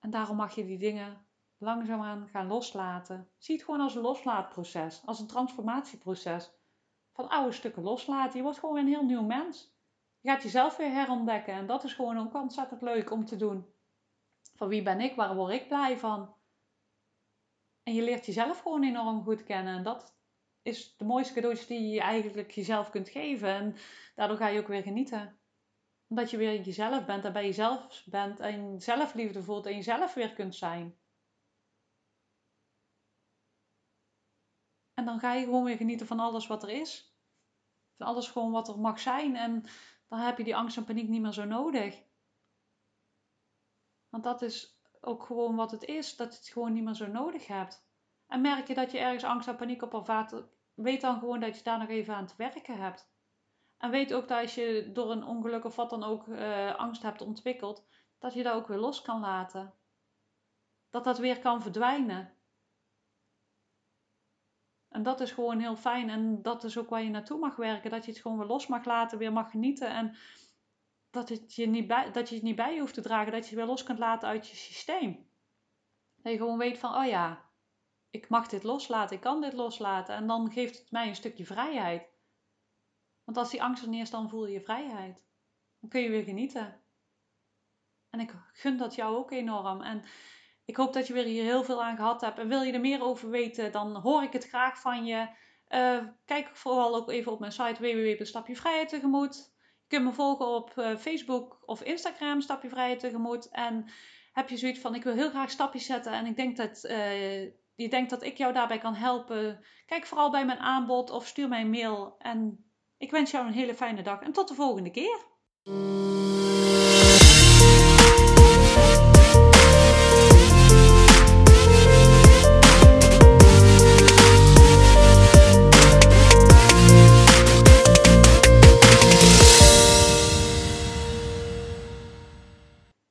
En 0.00 0.10
daarom 0.10 0.36
mag 0.36 0.54
je 0.54 0.64
die 0.64 0.78
dingen 0.78 1.26
langzaamaan 1.58 2.28
gaan 2.28 2.46
loslaten. 2.46 3.30
Zie 3.38 3.54
het 3.54 3.64
gewoon 3.64 3.80
als 3.80 3.94
een 3.94 4.02
loslaatproces, 4.02 5.02
als 5.04 5.20
een 5.20 5.26
transformatieproces. 5.26 6.50
Van 7.12 7.28
oude 7.28 7.52
stukken 7.52 7.82
loslaten. 7.82 8.36
Je 8.36 8.42
wordt 8.42 8.58
gewoon 8.58 8.76
een 8.76 8.88
heel 8.88 9.04
nieuw 9.04 9.22
mens. 9.22 9.76
Je 10.20 10.30
gaat 10.30 10.42
jezelf 10.42 10.76
weer 10.76 10.92
herontdekken 10.92 11.54
en 11.54 11.66
dat 11.66 11.84
is 11.84 11.92
gewoon 11.92 12.18
ook 12.18 12.34
ontzettend 12.34 12.82
leuk 12.82 13.10
om 13.10 13.24
te 13.24 13.36
doen. 13.36 13.66
Van 14.54 14.68
wie 14.68 14.82
ben 14.82 15.00
ik, 15.00 15.14
waar 15.14 15.34
word 15.34 15.52
ik 15.52 15.68
blij 15.68 15.98
van? 15.98 16.34
En 17.84 17.94
je 17.94 18.02
leert 18.02 18.26
jezelf 18.26 18.60
gewoon 18.60 18.82
enorm 18.82 19.22
goed 19.22 19.42
kennen. 19.42 19.76
En 19.76 19.82
dat 19.82 20.16
is 20.62 20.96
de 20.96 21.04
mooiste 21.04 21.34
cadeautjes 21.34 21.66
die 21.66 21.88
je 21.88 22.00
eigenlijk 22.00 22.50
jezelf 22.50 22.90
kunt 22.90 23.08
geven. 23.08 23.48
En 23.48 23.76
daardoor 24.14 24.36
ga 24.36 24.48
je 24.48 24.60
ook 24.60 24.68
weer 24.68 24.82
genieten. 24.82 25.38
Omdat 26.08 26.30
je 26.30 26.36
weer 26.36 26.60
jezelf 26.60 27.04
bent 27.04 27.24
en 27.24 27.32
bij 27.32 27.44
jezelf 27.44 28.04
bent 28.06 28.40
en 28.40 28.80
zelfliefde 28.80 29.42
voelt 29.42 29.66
en 29.66 29.74
jezelf 29.74 30.14
weer 30.14 30.32
kunt 30.32 30.54
zijn. 30.54 30.98
En 34.94 35.04
dan 35.04 35.18
ga 35.18 35.34
je 35.34 35.44
gewoon 35.44 35.64
weer 35.64 35.76
genieten 35.76 36.06
van 36.06 36.20
alles 36.20 36.46
wat 36.46 36.62
er 36.62 36.68
is. 36.68 37.16
Van 37.96 38.06
alles 38.06 38.28
gewoon 38.28 38.52
wat 38.52 38.68
er 38.68 38.78
mag 38.78 39.00
zijn. 39.00 39.36
En 39.36 39.64
dan 40.08 40.18
heb 40.18 40.38
je 40.38 40.44
die 40.44 40.56
angst 40.56 40.76
en 40.76 40.84
paniek 40.84 41.08
niet 41.08 41.20
meer 41.20 41.32
zo 41.32 41.44
nodig. 41.44 42.02
Want 44.08 44.24
dat 44.24 44.42
is 44.42 44.73
ook 45.04 45.22
gewoon 45.22 45.56
wat 45.56 45.70
het 45.70 45.84
is, 45.84 46.16
dat 46.16 46.32
je 46.32 46.38
het 46.38 46.48
gewoon 46.48 46.72
niet 46.72 46.84
meer 46.84 46.94
zo 46.94 47.06
nodig 47.06 47.46
hebt. 47.46 47.86
En 48.26 48.40
merk 48.40 48.68
je 48.68 48.74
dat 48.74 48.90
je 48.90 48.98
ergens 48.98 49.24
angst 49.24 49.48
en 49.48 49.56
paniek 49.56 49.82
op 49.82 49.94
ervaart, 49.94 50.44
weet 50.74 51.00
dan 51.00 51.18
gewoon 51.18 51.40
dat 51.40 51.56
je 51.56 51.62
daar 51.62 51.78
nog 51.78 51.88
even 51.88 52.14
aan 52.14 52.26
te 52.26 52.34
werken 52.36 52.78
hebt. 52.78 53.12
En 53.78 53.90
weet 53.90 54.14
ook 54.14 54.28
dat 54.28 54.40
als 54.40 54.54
je 54.54 54.90
door 54.92 55.10
een 55.10 55.24
ongeluk 55.24 55.64
of 55.64 55.76
wat 55.76 55.90
dan 55.90 56.04
ook 56.04 56.26
uh, 56.26 56.74
angst 56.74 57.02
hebt 57.02 57.20
ontwikkeld, 57.20 57.86
dat 58.18 58.34
je 58.34 58.42
dat 58.42 58.54
ook 58.54 58.66
weer 58.66 58.78
los 58.78 59.02
kan 59.02 59.20
laten. 59.20 59.74
Dat 60.90 61.04
dat 61.04 61.18
weer 61.18 61.38
kan 61.38 61.62
verdwijnen. 61.62 62.34
En 64.88 65.02
dat 65.02 65.20
is 65.20 65.32
gewoon 65.32 65.58
heel 65.58 65.76
fijn. 65.76 66.10
En 66.10 66.42
dat 66.42 66.64
is 66.64 66.78
ook 66.78 66.88
waar 66.88 67.02
je 67.02 67.10
naartoe 67.10 67.38
mag 67.38 67.56
werken. 67.56 67.90
Dat 67.90 68.04
je 68.04 68.10
het 68.10 68.20
gewoon 68.20 68.38
weer 68.38 68.46
los 68.46 68.66
mag 68.66 68.84
laten, 68.84 69.18
weer 69.18 69.32
mag 69.32 69.50
genieten. 69.50 69.88
En 69.88 70.16
dat, 71.14 71.28
het 71.28 71.54
je, 71.54 71.66
niet 71.66 71.86
bij, 71.86 72.10
dat 72.10 72.28
je 72.28 72.34
het 72.34 72.44
niet 72.44 72.56
bij 72.56 72.74
je 72.74 72.80
hoeft 72.80 72.94
te 72.94 73.00
dragen. 73.00 73.32
Dat 73.32 73.42
je 73.42 73.48
het 73.48 73.58
weer 73.58 73.66
los 73.66 73.82
kunt 73.82 73.98
laten 73.98 74.28
uit 74.28 74.48
je 74.48 74.56
systeem. 74.56 75.28
Dat 76.16 76.32
je 76.32 76.38
gewoon 76.38 76.58
weet 76.58 76.78
van, 76.78 76.94
oh 76.94 77.06
ja, 77.06 77.50
ik 78.10 78.28
mag 78.28 78.48
dit 78.48 78.62
loslaten. 78.62 79.16
Ik 79.16 79.22
kan 79.22 79.40
dit 79.40 79.52
loslaten. 79.52 80.14
En 80.14 80.26
dan 80.26 80.52
geeft 80.52 80.78
het 80.78 80.90
mij 80.90 81.08
een 81.08 81.14
stukje 81.14 81.46
vrijheid. 81.46 82.08
Want 83.24 83.36
als 83.36 83.50
die 83.50 83.62
angst 83.62 83.82
er 83.82 83.88
niet 83.88 84.02
is, 84.02 84.10
dan 84.10 84.28
voel 84.28 84.46
je 84.46 84.60
vrijheid. 84.60 85.24
Dan 85.80 85.90
kun 85.90 86.00
je 86.00 86.10
weer 86.10 86.24
genieten. 86.24 86.82
En 88.10 88.20
ik 88.20 88.34
gun 88.52 88.76
dat 88.76 88.94
jou 88.94 89.16
ook 89.16 89.30
enorm. 89.30 89.82
En 89.82 90.04
ik 90.64 90.76
hoop 90.76 90.92
dat 90.92 91.06
je 91.06 91.12
weer 91.12 91.24
hier 91.24 91.44
heel 91.44 91.64
veel 91.64 91.82
aan 91.82 91.96
gehad 91.96 92.20
hebt. 92.20 92.38
En 92.38 92.48
wil 92.48 92.62
je 92.62 92.72
er 92.72 92.80
meer 92.80 93.02
over 93.02 93.30
weten, 93.30 93.72
dan 93.72 93.96
hoor 93.96 94.22
ik 94.22 94.32
het 94.32 94.48
graag 94.48 94.80
van 94.80 95.04
je. 95.04 95.28
Uh, 95.68 96.06
kijk 96.24 96.56
vooral 96.56 96.94
ook 96.94 97.10
even 97.10 97.32
op 97.32 97.40
mijn 97.40 97.52
site 97.52 97.82
www.stapjevrijheid. 97.82 98.90
Kunt 99.94 100.06
me 100.06 100.12
volgen 100.12 100.46
op 100.46 100.72
uh, 100.76 100.96
Facebook 100.96 101.62
of 101.66 101.82
Instagram, 101.82 102.40
Stapje 102.40 102.68
Vrijheid 102.68 103.00
tegemoet. 103.00 103.48
En 103.48 103.84
heb 104.32 104.48
je 104.48 104.56
zoiets 104.56 104.78
van, 104.78 104.94
ik 104.94 105.02
wil 105.02 105.14
heel 105.14 105.28
graag 105.30 105.50
stapjes 105.50 105.86
zetten 105.86 106.12
en 106.12 106.26
ik 106.26 106.36
denk 106.36 106.56
dat... 106.56 106.84
Uh, 106.84 107.42
je 107.76 107.88
denkt 107.88 108.10
dat 108.10 108.22
ik 108.22 108.36
jou 108.36 108.52
daarbij 108.52 108.78
kan 108.78 108.94
helpen. 108.94 109.64
Kijk 109.86 110.06
vooral 110.06 110.30
bij 110.30 110.46
mijn 110.46 110.58
aanbod 110.58 111.10
of 111.10 111.26
stuur 111.26 111.48
mij 111.48 111.60
een 111.60 111.70
mail. 111.70 112.14
En 112.18 112.64
ik 112.96 113.10
wens 113.10 113.30
jou 113.30 113.46
een 113.46 113.52
hele 113.52 113.74
fijne 113.74 114.02
dag 114.02 114.20
en 114.20 114.32
tot 114.32 114.48
de 114.48 114.54
volgende 114.54 114.90
keer. 114.90 115.18